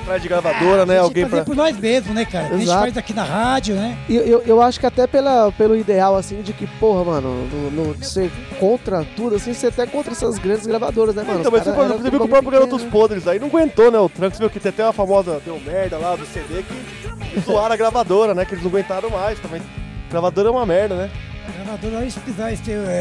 [0.03, 0.93] Atrás de gravadora, né?
[0.95, 1.45] a gente Alguém fazia pra.
[1.45, 2.47] por nós mesmos, né, cara?
[2.47, 2.79] A gente Exato.
[2.82, 3.97] faz aqui na rádio, né?
[4.09, 7.71] E eu, eu acho que até pela, pelo ideal, assim, de que, porra, mano, no,
[7.71, 11.39] no, de ser contra tudo, assim, você até contra essas grandes gravadoras, né, mano?
[11.39, 13.91] Então, mas você, cara você viu que o próprio Garotos pequeno, Podres aí não aguentou,
[13.91, 13.99] né?
[13.99, 17.73] O Trunks viu que tem até uma famosa deu merda lá do CD que zoaram
[17.73, 18.45] a gravadora, né?
[18.45, 19.61] Que eles não aguentaram mais também.
[20.09, 21.09] Gravadora é uma merda, né?
[21.47, 22.19] A gravadora, esse-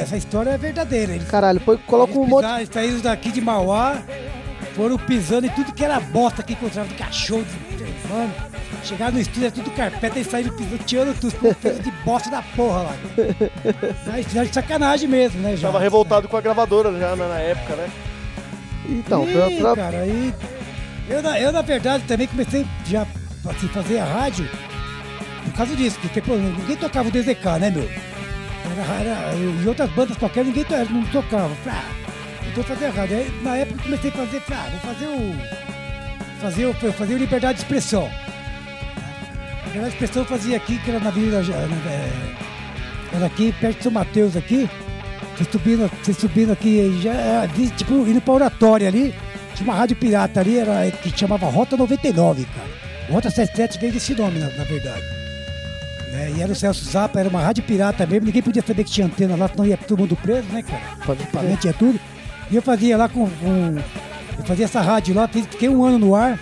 [0.03, 1.13] essa história é verdadeira.
[1.15, 1.29] Eles?
[1.29, 2.45] Caralho, põe, coloca um monte.
[2.47, 4.03] eles saíram daqui de Mauá,
[4.75, 7.45] foram pisando em tudo que era bosta que encontrava de cachorro,
[7.77, 8.33] de mano.
[8.83, 12.31] Chegaram no estúdio, é tudo carpeta e saíram pisando, tirando tudo, com peso de bosta
[12.31, 12.95] da porra lá.
[14.13, 15.55] Aí fizeram de sacanagem mesmo, né?
[15.57, 15.69] Já.
[15.69, 17.91] Tava revoltado com a gravadora já na, na época, né?
[18.89, 20.35] Então, Ih, pra, pra- cara, aí.
[21.09, 23.07] Eu, na- eu, na verdade, também comecei já
[23.51, 24.49] assim, fazer a rádio
[25.45, 27.89] por causa disso, porque pô, ninguém tocava o DZK, né, meu?
[28.71, 31.55] Era, era, e outras bandas qualquer, ninguém não tocava.
[31.65, 33.17] Falei, ah, tô fazendo a rádio.
[33.17, 36.41] Aí, na época, comecei a fazer, falei, ah, vou fazer o.
[36.41, 38.09] Fazer o, fazer o Liberdade de Expressão.
[39.67, 41.11] Liberdade de Expressão eu fazia aqui, que era na.
[41.11, 42.11] Ja- na- é,
[43.13, 44.69] Era aqui, perto de São Mateus, aqui.
[45.37, 49.15] Você subindo, subindo aqui, já, de- tipo, indo pra oratória ali.
[49.55, 52.69] Tinha uma rádio pirata ali, era, que chamava Rota 99, cara.
[53.11, 55.03] Rota 77 veio desse nome, na, na verdade.
[56.13, 58.91] Né, E era o Celso Zappa, era uma rádio pirata mesmo, ninguém podia saber que
[58.91, 60.83] tinha antena lá, senão ia todo mundo preso, né, cara?
[61.05, 61.99] Pode Também tinha tudo.
[62.51, 63.77] E eu fazia lá com, com-
[64.39, 66.39] Eu fazia essa rádio lá, fiquei um ano no ar.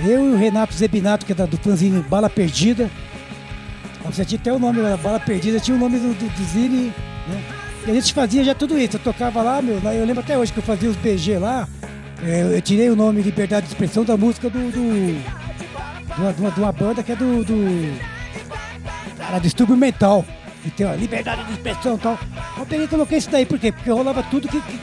[0.00, 2.90] Eu e o Renato Zebinato, que é da- do fanzine Bala Perdida.
[4.04, 6.92] Você tinha até o nome, era Bala Perdida, tinha o nome do, do, do Zine,
[7.28, 7.42] né?
[7.86, 8.96] E a gente fazia já tudo isso.
[8.96, 11.68] Eu tocava lá, meu, lá, eu lembro até hoje que eu fazia os BG lá.
[12.22, 14.58] é, eu tirei o nome Liberdade de Expressão da música do.
[14.70, 15.49] do
[16.20, 17.44] de, uma, de uma- de uma banda que é do.
[17.44, 17.98] do
[19.18, 20.24] cara, Distúrbio Mental.
[20.62, 22.18] Que tem, ó, liberdade de expressão e tal.
[22.58, 23.72] Eu peguei e coloquei isso daí, por quê?
[23.72, 24.78] Porque rolava tudo que, que,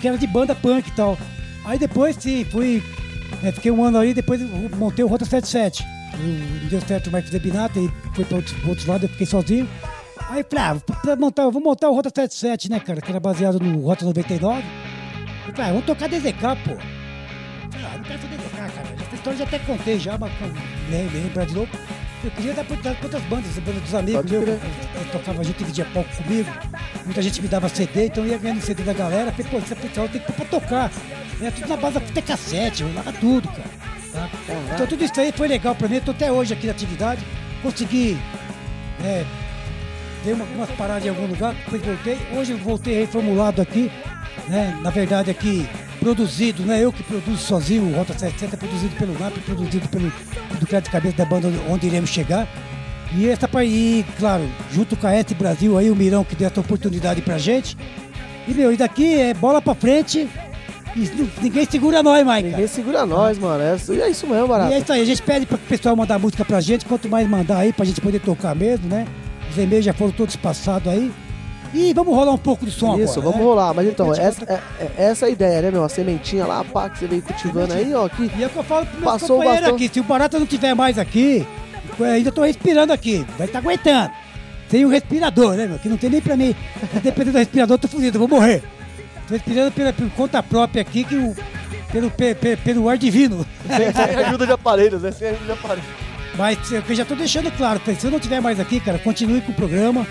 [0.00, 1.18] que era de banda punk e tal.
[1.66, 2.82] Aí depois, sim, fui.
[3.42, 4.48] é, fiquei um ano ali, depois eu
[4.78, 5.84] montei o Rota 77.
[6.14, 6.18] Eu-
[6.62, 9.68] Não deu certo o Marcos Zebinato, e foi para outros, outros lados, eu fiquei sozinho.
[10.30, 13.00] Aí falei, ah, montar, eu vou montar o Rota 77, né, cara?
[13.02, 14.62] Que era baseado no Rota 99.
[15.46, 16.76] Eu falei, ah, vamos tocar DZK, pô.
[17.74, 18.53] Ah, não quero fazer DZK,
[19.32, 20.44] história eu já até contei já, mas pô,
[20.90, 21.68] lem- lembrar de novo.
[22.22, 25.44] Eu queria dar oportunidade para outras bandas, as bandas dos amigos meus, que que tocava
[25.44, 26.50] junto, dividia palco comigo.
[27.04, 29.30] Muita gente me dava CD, então eu ia ganhando CD da galera.
[29.30, 30.90] Falei, pô, esse pessoal tem que pôr pra tocar.
[31.40, 33.68] Era tudo na base da fita cassete, rolava tudo, cara.
[34.12, 34.30] tá?
[34.74, 37.22] Então tudo isso aí foi legal pra mim, eu tô até hoje aqui na atividade.
[37.62, 38.16] Consegui,
[39.04, 39.24] é,
[40.24, 42.18] dei uma, umas paradas em algum lugar, depois voltei.
[42.34, 43.90] Hoje eu voltei reformulado aqui,
[44.48, 44.78] né?
[44.82, 45.68] Na verdade aqui
[46.04, 49.88] produzido, não é eu que produzo sozinho, o Rota 77 é produzido pelo NAP, produzido
[49.88, 50.12] pelo
[50.60, 52.46] do Crédito de Cabeça da banda onde iremos chegar.
[53.16, 56.60] E essa aí, claro, junto com a S Brasil aí, o Mirão que deu essa
[56.60, 57.74] oportunidade pra gente.
[58.46, 60.28] E meu, e daqui é bola pra frente
[60.94, 62.56] e ninguém segura nós mais, cara.
[62.56, 63.62] Ninguém segura nós, mano.
[63.62, 64.72] É, é isso mesmo, barato.
[64.72, 67.08] E é isso aí, a gente pede para o pessoal mandar música pra gente, quanto
[67.08, 69.06] mais mandar aí, pra gente poder tocar mesmo, né?
[69.50, 71.10] Os e-mails já foram todos passados aí.
[71.74, 73.44] E vamos rolar um pouco de som Isso, agora, vamos né?
[73.44, 73.74] rolar.
[73.74, 75.82] Mas então, essa, é, é- essa é a ideia, né, meu?
[75.84, 78.08] A sementinha lá, pá, que você veio cultivando aí, ó.
[78.08, 80.38] Que E é o que eu falo pro meu Passou companheiro aqui, se o Barata
[80.38, 81.44] não tiver mais aqui,
[82.00, 84.10] ainda tô respirando aqui, vai estar aguentando.
[84.68, 85.78] Tem um respirador, né, meu?
[85.78, 86.54] Que não tem nem pra mim.
[87.02, 88.62] Dependendo do respirador, eu tô fudido, eu vou morrer.
[89.28, 91.34] Tô respirando pela, por conta própria aqui, que o,
[91.92, 93.44] pelo, pe- pe- pelo ar divino.
[93.66, 95.10] Sem, sem ajuda de aparelhos, né?
[95.12, 95.84] Sem ajuda de aparelhos.
[96.36, 99.52] Mas eu já tô deixando claro, se eu não tiver mais aqui, cara, continue com
[99.52, 100.06] o programa.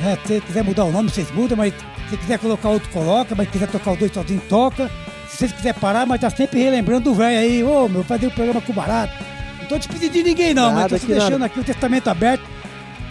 [0.00, 0.18] Né?
[0.26, 1.72] Se quiser mudar o nome, vocês mudam, mas
[2.10, 4.90] se quiser colocar outro, coloca, mas se quiser tocar os dois sozinho, toca.
[5.28, 8.30] Se vocês quiserem parar, mas tá sempre relembrando do velho aí, ô meu, fazer um
[8.30, 9.12] programa com barato.
[9.60, 11.46] Não tô despedindo de ninguém não, mas Nada tô se que deixando nada.
[11.46, 12.44] aqui o testamento aberto.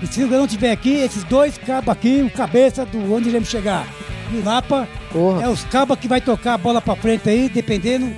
[0.01, 3.49] E se eu não tiver aqui, esses dois cabos aqui, o cabeça do onde iremos
[3.49, 3.85] chegar.
[4.31, 5.43] E o Napa Porra.
[5.43, 8.11] é os cabos que vai tocar a bola pra frente aí, dependendo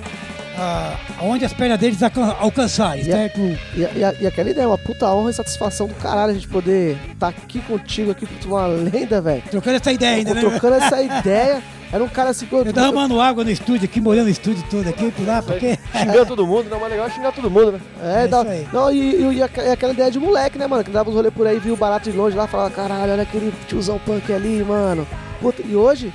[1.20, 3.40] aonde as pernas deles alcan- alcançarem, E a- certo?
[3.40, 6.48] E, e a- e aquela ideia, uma puta honra e satisfação do caralho a gente
[6.48, 9.42] poder estar aqui contigo, aqui com uma lenda, velho.
[9.50, 10.40] Trocando essa ideia ainda, né?
[10.40, 11.62] Trocando essa ideia.
[11.90, 12.46] Era um cara assim.
[12.52, 15.78] Eu tava arrumando água no estúdio aqui, molhando o estúdio todo aqui, por lá, porque.
[15.90, 17.80] Xingando todo mundo, não, mas legal é xingar todo mundo, né?
[18.02, 18.68] É, É dá, isso aí.
[18.70, 20.84] não, e, e aquela ideia de moleque, né, mano?
[20.84, 23.22] Que dava uns rolê por aí, viu o barato de longe lá, falava, caralho, olha
[23.22, 25.06] aquele tiozão punk ali, mano.
[25.40, 26.12] Puta, e hoje,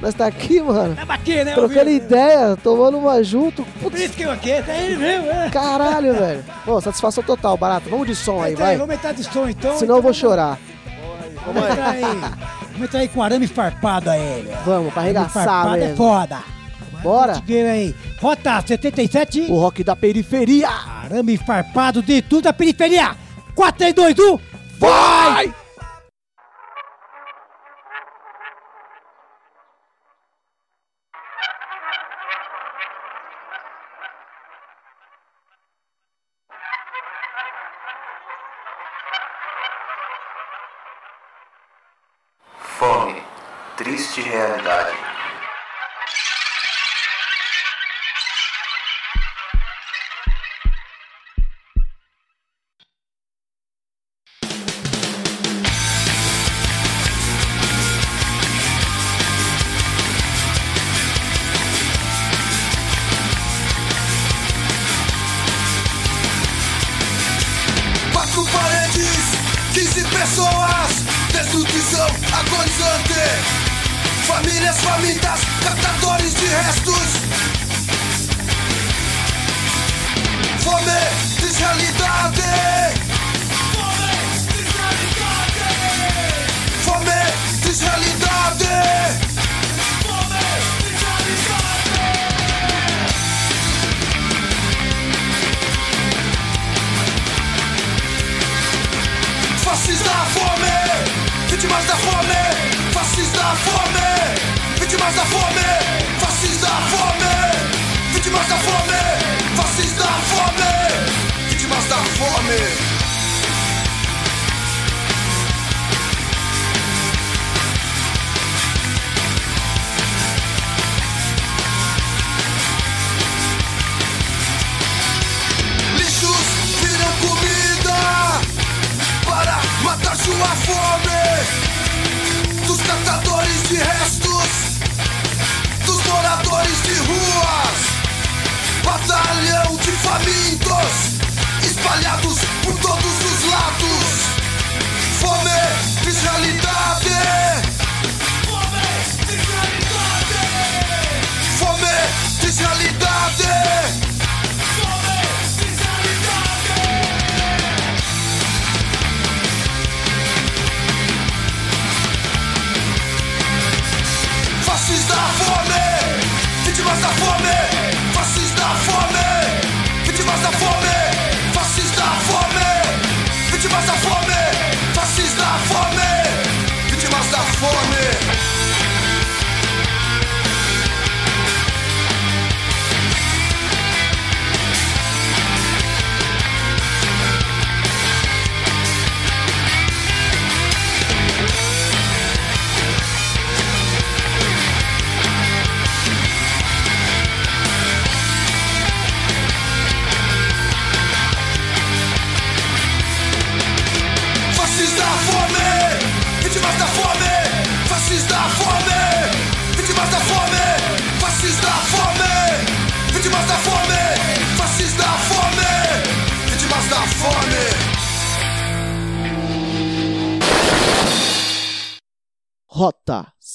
[0.00, 1.54] nós tá aqui, mano, Tava aqui, né?
[1.54, 1.90] trocando ouvindo?
[1.90, 3.64] ideia, tomando uma junto.
[3.80, 5.50] Por Putz, isso que eu aqui, é ele mesmo, né?
[5.52, 6.44] caralho, velho.
[6.64, 7.88] Pô, satisfação total, barato.
[7.90, 8.76] Vamos de som aí, Então, vai.
[8.76, 9.76] Vamos entrar de som então.
[9.78, 10.58] Senão eu vou então, chorar.
[11.44, 12.02] Vamos entrar aí.
[12.02, 14.58] Vamos entrar aí com arame farpado aí, velho.
[14.64, 16.38] Vamos, pra Arame arregaçar farpado é foda.
[17.02, 17.42] Bora.
[17.72, 17.94] Aí.
[18.20, 19.46] Rota 77.
[19.48, 20.68] O rock da periferia.
[20.68, 23.16] Arame farpado de tudo da periferia.
[23.54, 24.38] 4, 3, 2, 1.
[24.78, 25.54] Vai!
[42.78, 43.20] Fome,
[43.76, 45.07] triste realidade.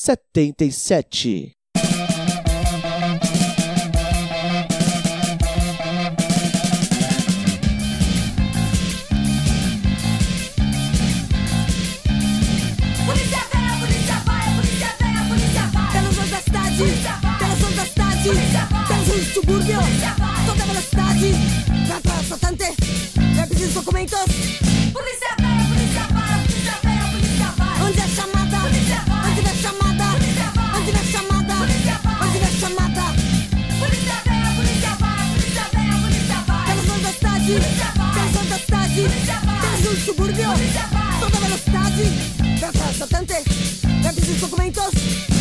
[0.04, 1.54] 77.
[19.34, 19.80] subúrbio
[20.45, 21.34] Toda velocidade.
[22.04, 22.76] Transportante
[23.36, 24.20] Revisões documentos.
[24.91, 25.22] Polícia
[38.66, 40.49] pelas ruas da cidade, pelos ruas do subúrbio,
[41.20, 42.03] toda velocidade.
[42.89, 45.33] Assaltante, é preciso documentos.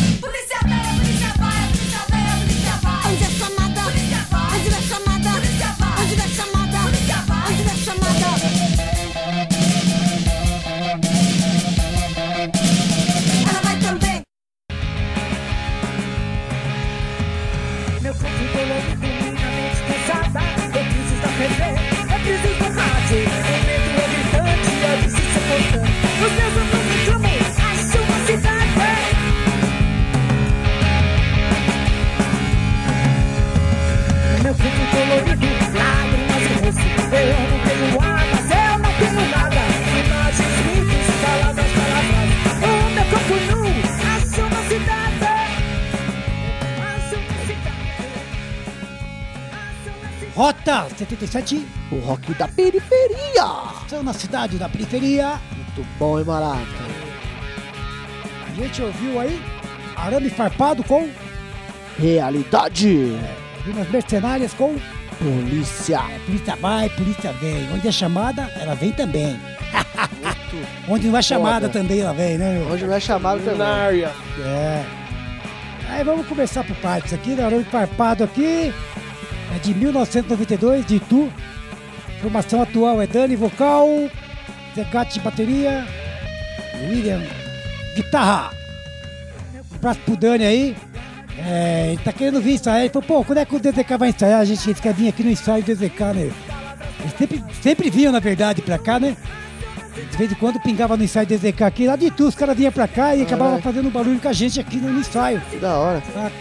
[51.03, 53.45] 77, O rock da periferia.
[53.87, 55.39] são na cidade da periferia.
[55.55, 56.61] Muito bom, hein, Maraca?
[58.49, 59.41] A gente ouviu aí
[59.97, 61.09] Arame Farpado com
[61.99, 63.17] Realidade.
[63.65, 64.77] Rimas Mercenárias com
[65.19, 66.01] Polícia.
[66.25, 67.69] Polícia vai, polícia vem.
[67.73, 69.39] Onde é chamada, ela vem também.
[70.87, 71.79] Onde não é chamada Foda.
[71.79, 72.59] também ela vem, né?
[72.59, 72.67] meu?
[72.67, 73.57] Hoje não é chamado também.
[73.59, 74.11] Nária.
[74.39, 74.83] É.
[75.89, 77.45] Aí vamos começar por partes aqui, né?
[77.45, 78.73] Arame Farpado aqui.
[79.55, 81.31] É de 1992, de Itu.
[82.21, 83.87] Formação atual é Dani vocal,
[84.75, 85.85] Zegate bateria,
[86.89, 87.21] William
[87.95, 88.51] guitarra.
[89.71, 90.75] Um abraço pro Dani aí.
[91.37, 92.81] É, ele tá querendo vir ensaiar.
[92.81, 94.39] Ele falou, pô, quando é que o DZK vai ensaiar?
[94.39, 96.31] A gente quer vir aqui no ensaio do DZK, né?
[96.99, 99.15] Eles sempre, sempre vinham, na verdade, pra cá, né?
[100.11, 102.55] De vez em quando pingava no ensaio do DZK aqui, lá de Itu, os caras
[102.55, 105.41] vinham pra cá e acabavam fazendo barulho com a gente aqui no ensaio.
[105.49, 106.01] Que da hora.
[106.13, 106.31] Tá?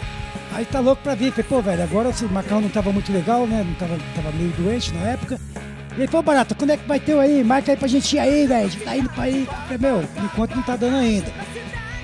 [0.55, 1.31] Aí tá louco pra vir.
[1.33, 3.65] Falei, pô, velho, agora o Macau não tava muito legal, né?
[3.67, 5.39] Não tava, tava meio doente na época.
[5.97, 7.43] E ele falou, Barata, quando é que vai ter aí?
[7.45, 8.67] Marca aí pra gente ir aí, velho.
[8.67, 9.47] A gente tá indo pra ir.
[9.47, 11.31] Falei, meu, por enquanto não tá dando ainda.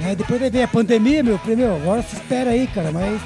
[0.01, 0.15] Né?
[0.15, 1.39] Depois veio a pandemia, meu.
[1.39, 2.91] Falei, meu, agora se espera aí, cara.
[2.93, 3.21] Mas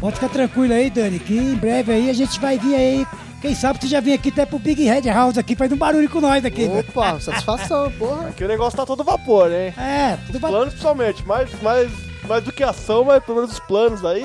[0.00, 3.06] pode ficar tranquilo aí, Dani, que em breve aí a gente vai vir aí.
[3.40, 6.08] Quem sabe você já vem aqui até pro Big Red House aqui, faz um barulho
[6.08, 6.64] com nós aqui.
[6.64, 8.28] Opa, satisfação, porra.
[8.28, 9.74] Aqui o negócio tá todo vapor, hein?
[9.76, 11.26] É, tudo Os ba- planos, principalmente.
[11.26, 11.90] Mais, mais,
[12.26, 14.22] mais do que ação, mas pelo menos os planos aí.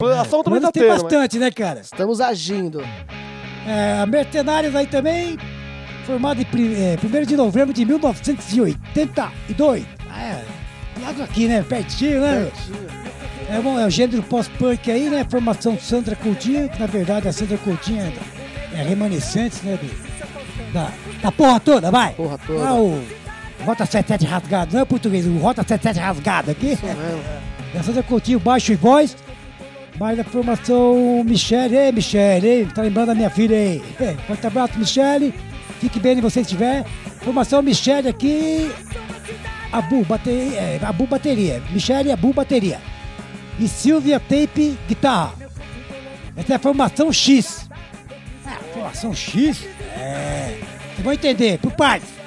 [0.00, 1.02] A ação também Planos tá tem tendo, mas...
[1.02, 1.80] bastante, né, cara?
[1.80, 2.82] Estamos agindo.
[3.66, 5.38] É, a Mercenários aí também,
[6.04, 8.76] formado em 1 de novembro de 1982.
[10.10, 10.44] Ah, É,
[11.06, 11.64] logo aqui, né?
[11.68, 12.50] Pertinho, né?
[13.48, 15.24] É, bom, é o gênero pós-punk aí, né?
[15.30, 18.12] Formação Sandra Coutinho, que na verdade a Sandra Coutinho é,
[18.80, 19.78] é remanescente, né?
[19.80, 20.12] do-
[20.72, 20.90] da,
[21.22, 22.12] da porra toda, vai!
[22.14, 22.66] Porra toda.
[22.66, 23.04] Ah, o
[23.64, 26.72] Rota 77 rasgado, não é português, o Rota 77 rasgado aqui.
[26.72, 27.00] Isso mesmo.
[27.74, 29.16] E a Coutinho, baixo e voz.
[29.98, 33.82] Mas a formação Michele, ei Michele, ei, tá lembrando da minha filha aí.
[34.26, 35.34] Forte abraço, Michele.
[35.80, 36.84] Fique bem onde você estiver.
[37.20, 38.70] Formação Michele aqui.
[39.70, 41.62] Abu, bateria, é, Abu bateria.
[41.70, 42.80] Michele Abu bateria.
[43.58, 45.34] E Silvia Tape guitarra.
[46.36, 47.68] Essa é a formação X.
[48.46, 49.66] Ah, formação X?
[49.96, 50.58] É.
[50.94, 52.21] Vocês vão entender, por partes.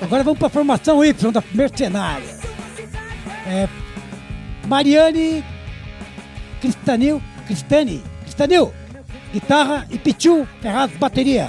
[0.00, 2.36] Agora vamos pra formação Y da Mercenária.
[3.46, 3.68] É,
[4.66, 5.44] Mariane
[6.60, 8.72] Cristanil, Cristani, Cristanil,
[9.32, 11.48] guitarra e Pichu Ferraz, bateria.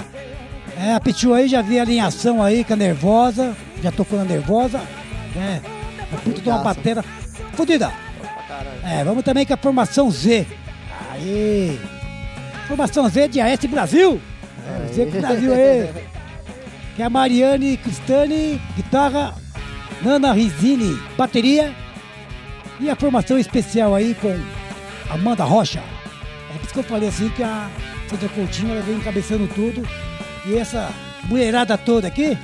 [0.80, 4.24] É, a Pichu aí já vi a alinhação aí com a Nervosa, já tocou na
[4.24, 4.80] Nervosa,
[5.34, 5.60] né?
[6.10, 7.04] Uma puta de uma batera
[7.54, 7.92] fodida.
[8.84, 10.46] É, vamos também com a formação Z.
[11.10, 11.78] Aí,
[12.66, 14.20] formação Z de AS Brasil.
[14.66, 16.08] É, Z Brasil aí.
[16.98, 19.32] Que é a Mariane Cristani, guitarra,
[20.02, 21.72] Nana Rizini, bateria.
[22.80, 24.36] E a formação especial aí com
[25.08, 25.78] Amanda Rocha.
[26.50, 27.70] É por isso que eu falei assim que a
[28.10, 29.86] Sandra Coutinho ela vem encabeçando tudo.
[30.44, 30.90] E essa
[31.28, 32.36] mulherada toda aqui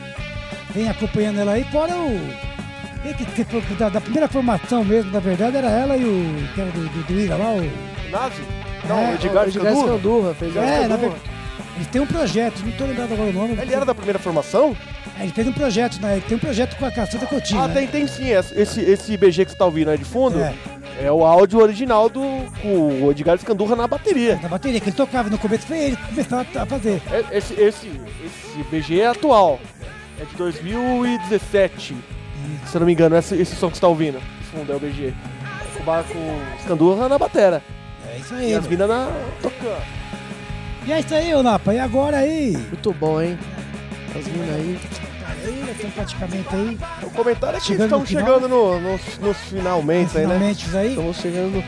[0.73, 2.21] vem acompanhando ela aí, fora o.
[3.03, 6.49] quem que- que foi Da, da primeira formação mesmo, na verdade, era ela e o.
[6.55, 8.11] que era do, do, do Ira lá, o.
[8.11, 8.43] Nazi?
[8.89, 9.87] Não, É, o Edgar o Edgar Scandurra.
[9.89, 10.97] Scandurra fez É, na.
[11.77, 13.57] Eles têm um projeto, não tô lembrado agora o nome.
[13.61, 14.77] Ele era da primeira formação?
[15.19, 16.13] É, ele fez um projeto, né?
[16.15, 17.61] Ele tem um projeto com a Caceta Coutinho.
[17.61, 17.75] Ah, né?
[17.75, 18.29] tem, tem sim.
[18.31, 20.55] Esse, esse BG que você tá ouvindo aí de fundo É.
[21.03, 24.37] é, o áudio original do o Edgar Escandurra na bateria.
[24.37, 27.03] Da bateria, que ele tocava no começo, foi ele que começou a fazer.
[27.11, 27.91] É- Esse, esse,
[28.25, 29.59] esse BG é atual.
[30.21, 31.97] É de 2017.
[32.67, 34.19] Se eu não me engano, esse, esse som que você tá ouvindo.
[34.21, 35.13] De fundo é o BG.
[35.85, 37.63] Com, o Escandurra na batera.
[38.13, 38.55] É isso E aí.
[38.55, 38.71] as mano.
[38.71, 39.09] minas na
[39.43, 39.83] tocando.
[40.87, 41.73] E é isso aí, ô Napa.
[41.75, 42.53] E agora aí?
[42.57, 43.39] Muito bom, hein?
[44.15, 44.81] As minas aí.
[45.73, 46.79] Estamos praticamente aí.
[47.03, 48.27] O comentário é que Chegando estamos no final.
[48.27, 50.35] chegando no, nos, nos finalmente aí, né?
[50.35, 50.89] Finalmente aí.
[50.91, 51.65] Estamos chegando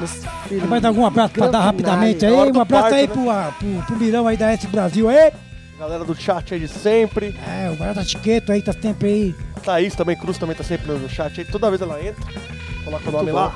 [0.00, 2.32] nos Tem mais algum abraço pra dar rapidamente aí?
[2.32, 3.12] Um abraço aí né?
[3.12, 5.32] pro, ah, pro, pro Mirão aí da S Brasil aí.
[5.78, 7.34] Galera do chat aí de sempre.
[7.46, 9.34] É, o Barata Chiqueto aí tá sempre aí.
[9.56, 11.46] A Thaís também, Cruz também tá sempre no chat aí.
[11.46, 12.24] Toda vez ela entra,
[12.84, 13.36] coloca o nome bom.
[13.36, 13.54] lá.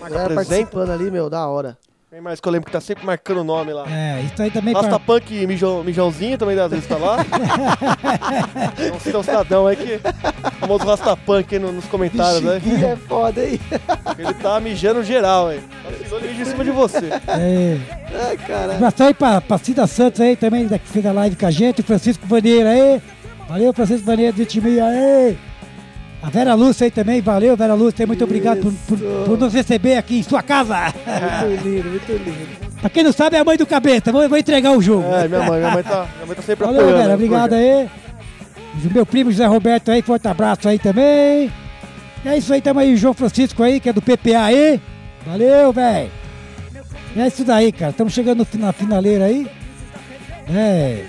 [0.00, 0.48] Marca Galera presente.
[0.70, 1.76] participando ali, meu, da hora.
[2.10, 3.84] Tem mais que eu lembro que tá sempre marcando o nome lá.
[3.88, 4.98] É, isso aí também Rasta.
[4.98, 7.18] Punk Mijão, Mijãozinho também às vezes tá lá.
[7.18, 9.94] Um- tem um cidadão aí que.
[9.94, 12.60] O famoso Rasta Punk aí no- nos comentários, né?
[12.66, 13.60] Ih, é foda, hein?
[14.18, 15.60] Ele tá mijando geral aí.
[15.60, 17.06] Tá ele mija em cima de você.
[17.28, 17.78] É,
[18.28, 18.72] Ai, caralho.
[18.72, 21.80] abraço aí pra, pra Cida Santos aí também, que fez a live com a gente.
[21.82, 23.00] Francisco Vaneira aí.
[23.48, 25.38] Valeu, Francisco Vaneira do time aí.
[26.22, 29.24] A Vera Lúcia aí também, valeu, Vera Lúcia, muito obrigado por, por, Isso.
[29.24, 30.92] por nos receber aqui em sua casa.
[31.46, 32.48] Muito lindo, muito lindo.
[32.80, 35.04] pra quem não sabe, é a mãe do Cabeça, vou, vou entregar o jogo.
[35.14, 36.98] É, minha mãe, minha mãe tá, minha mãe tá sempre Valeu, apoiando.
[36.98, 37.88] Vera, né, obrigado aí.
[38.92, 41.50] Meu primo José Roberto aí, forte abraço aí também.
[42.22, 44.80] E é isso aí, tamo aí, o João Francisco aí, que é do PPA aí.
[45.26, 46.10] Valeu, velho.
[47.16, 47.90] E é isso daí, cara.
[47.90, 49.46] Estamos chegando na finaleira aí.
[50.48, 51.04] É.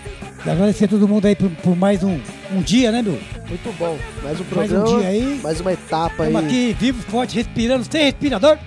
[0.45, 2.19] Agradecer a todo mundo aí por, por mais um,
[2.51, 3.19] um dia, né, meu?
[3.51, 3.97] Muito bom.
[4.23, 4.99] Mais um Mais um programa.
[5.01, 5.39] dia aí.
[5.43, 6.29] Mais uma etapa aí.
[6.29, 8.57] Estamos aqui vivo, forte, respirando, sem respirador.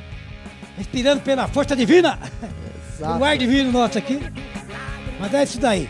[0.77, 2.19] Respirando pela força divina.
[2.99, 3.19] Exato.
[3.19, 4.21] O ar divino nosso aqui.
[5.19, 5.89] Mas é isso daí.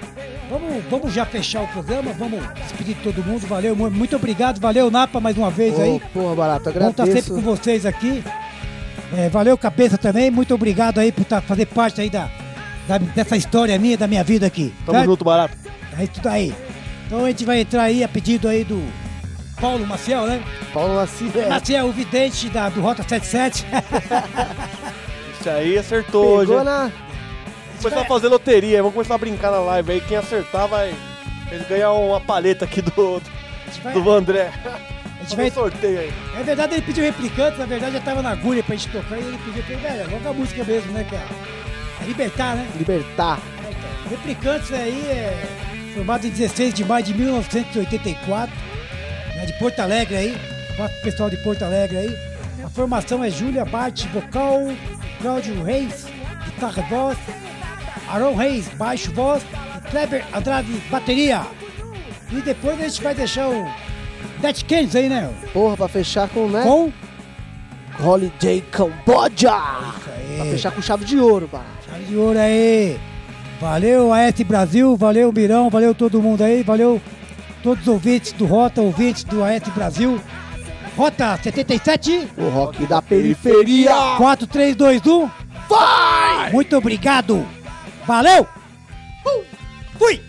[0.49, 3.45] Vamos, vamos já fechar o programa, vamos despedir de todo mundo.
[3.49, 4.61] Valeu, mu- muito obrigado.
[4.61, 6.01] Valeu, Napa, mais uma vez Ô, aí.
[6.13, 7.41] porra, barato, Bom estar sempre com agradeço.
[7.41, 8.23] vocês aqui.
[9.17, 10.31] É, valeu, cabeça também.
[10.31, 12.31] Muito obrigado aí por tá, fazer parte aí da,
[12.87, 14.73] da- dessa história minha, da minha vida aqui.
[14.87, 15.11] Tamo certo?
[15.11, 15.57] junto, barato.
[15.99, 16.55] É isso daí.
[17.07, 18.83] Então a gente vai entrar aí a pedido aí do
[19.61, 20.43] Paulo Maciel, né?
[20.73, 21.49] Paulo é.
[21.49, 23.65] Maciel, o vidente da, do Rota 77.
[25.41, 26.49] Isso aí acertou hoje.
[26.49, 26.81] Pegou na.
[26.81, 30.01] Vamos começar a fazer loteria, vamos começar a brincar na live aí.
[30.01, 30.95] Quem acertar vai.
[31.51, 33.23] Ele ganhar uma paleta aqui do,
[33.83, 34.51] vai, do André.
[34.65, 34.71] a
[35.23, 36.13] gente Vamos vai um sorteio aí.
[36.39, 39.21] É verdade, ele pediu replicante, na verdade já tava na agulha pra gente tocar e
[39.21, 41.29] ele pediu pra ele, velho, logo a música mesmo, né, cara?
[42.03, 42.67] É libertar, né?
[42.77, 43.39] Libertar.
[43.65, 44.11] É, então.
[44.11, 48.55] Replicantes aí é formado em 16 de maio de 1984,
[49.37, 50.39] né, de Porto Alegre aí,
[50.75, 52.19] pro pessoal de Porto Alegre aí.
[52.65, 54.61] A formação é Júlia Bart, vocal,
[55.23, 56.07] Cláudio Reis,
[56.47, 57.19] guitarra e voz,
[58.09, 61.43] Aaron Reis, baixo voz, e Kleber Andrade, bateria.
[62.33, 63.71] E depois a gente vai deixar o
[64.41, 65.33] Dead Kennedy aí, né?
[65.53, 66.63] Porra, pra fechar com, né?
[66.63, 66.93] Com
[68.03, 69.53] Holiday Cambodia.
[70.37, 71.71] Pra fechar com chave de ouro, barato.
[71.89, 72.99] Chave de ouro aí.
[73.61, 77.01] Valeu, AS Brasil, valeu, Mirão, valeu todo mundo aí, valeu
[77.63, 80.21] todos os ouvintes do Rota, ouvintes do AS Brasil.
[80.97, 83.91] Rota 77, O rock da periferia.
[84.17, 85.29] 4321.
[85.69, 86.53] Vai!
[86.53, 87.45] Muito obrigado.
[88.07, 88.47] Valeu!
[89.27, 89.45] Uh!
[89.99, 90.21] Fui!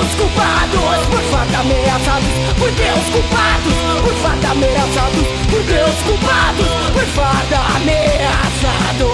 [0.00, 7.04] Deus culpados, por fato ameaçados, por Deus culpados, por fato ameaçados, por Deus culpados, por
[7.04, 9.10] fato ameaçados.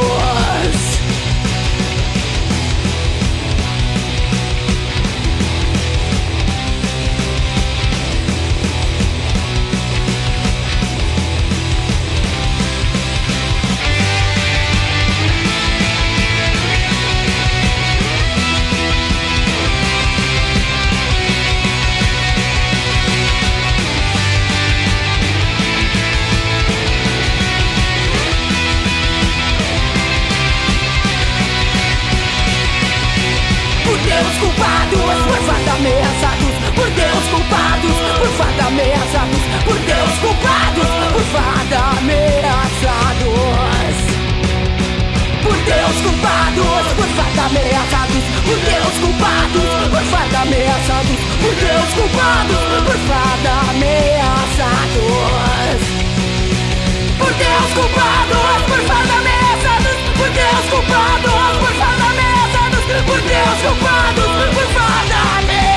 [35.86, 43.36] ameaçados por Deus culpados, por fada ameaçados por Deus culpados, por fada ameaçados.
[45.42, 52.62] Por Deus culpados, por fada ameaçados por Deus culpados, por fada ameaçados por Deus culpados,
[52.86, 55.06] por fada ameaçados.
[57.18, 64.30] Por Deus culpados, por fada ameaçados por Deus culpados, por fada ameaçados por Deus culpados,
[64.54, 65.75] por fada ameaçados.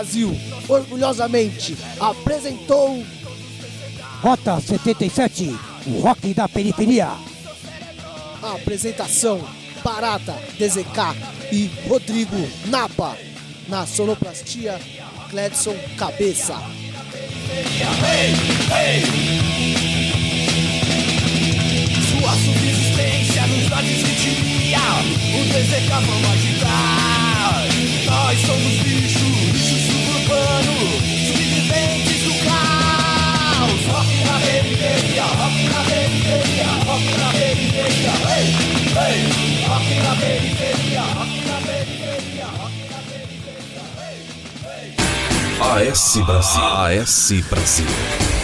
[0.00, 0.34] Brasil
[0.66, 3.04] orgulhosamente apresentou
[4.22, 5.54] Rota 77,
[5.88, 7.08] o rock da periferia.
[8.42, 9.46] a apresentação
[9.84, 12.36] Barata, DZK e Rodrigo
[12.68, 13.14] Napa.
[13.68, 14.80] Na sonoplastia,
[15.28, 16.54] Cledson Cabeça.
[22.08, 24.78] Sua subsistência nos dá desvitia
[25.34, 27.20] O DZK vamos agitar
[28.06, 29.39] Nós somos bicho,
[30.40, 30.72] suburbano
[31.26, 38.48] Sobreviventes do caos Rock na periferia, rock na periferia Rock na periferia, ei,
[38.96, 39.20] ei
[39.66, 44.20] Rock na periferia, rock na periferia Rock na periferia, ei,
[45.76, 46.62] ei AS Brasil.
[46.62, 48.39] AS Brasil.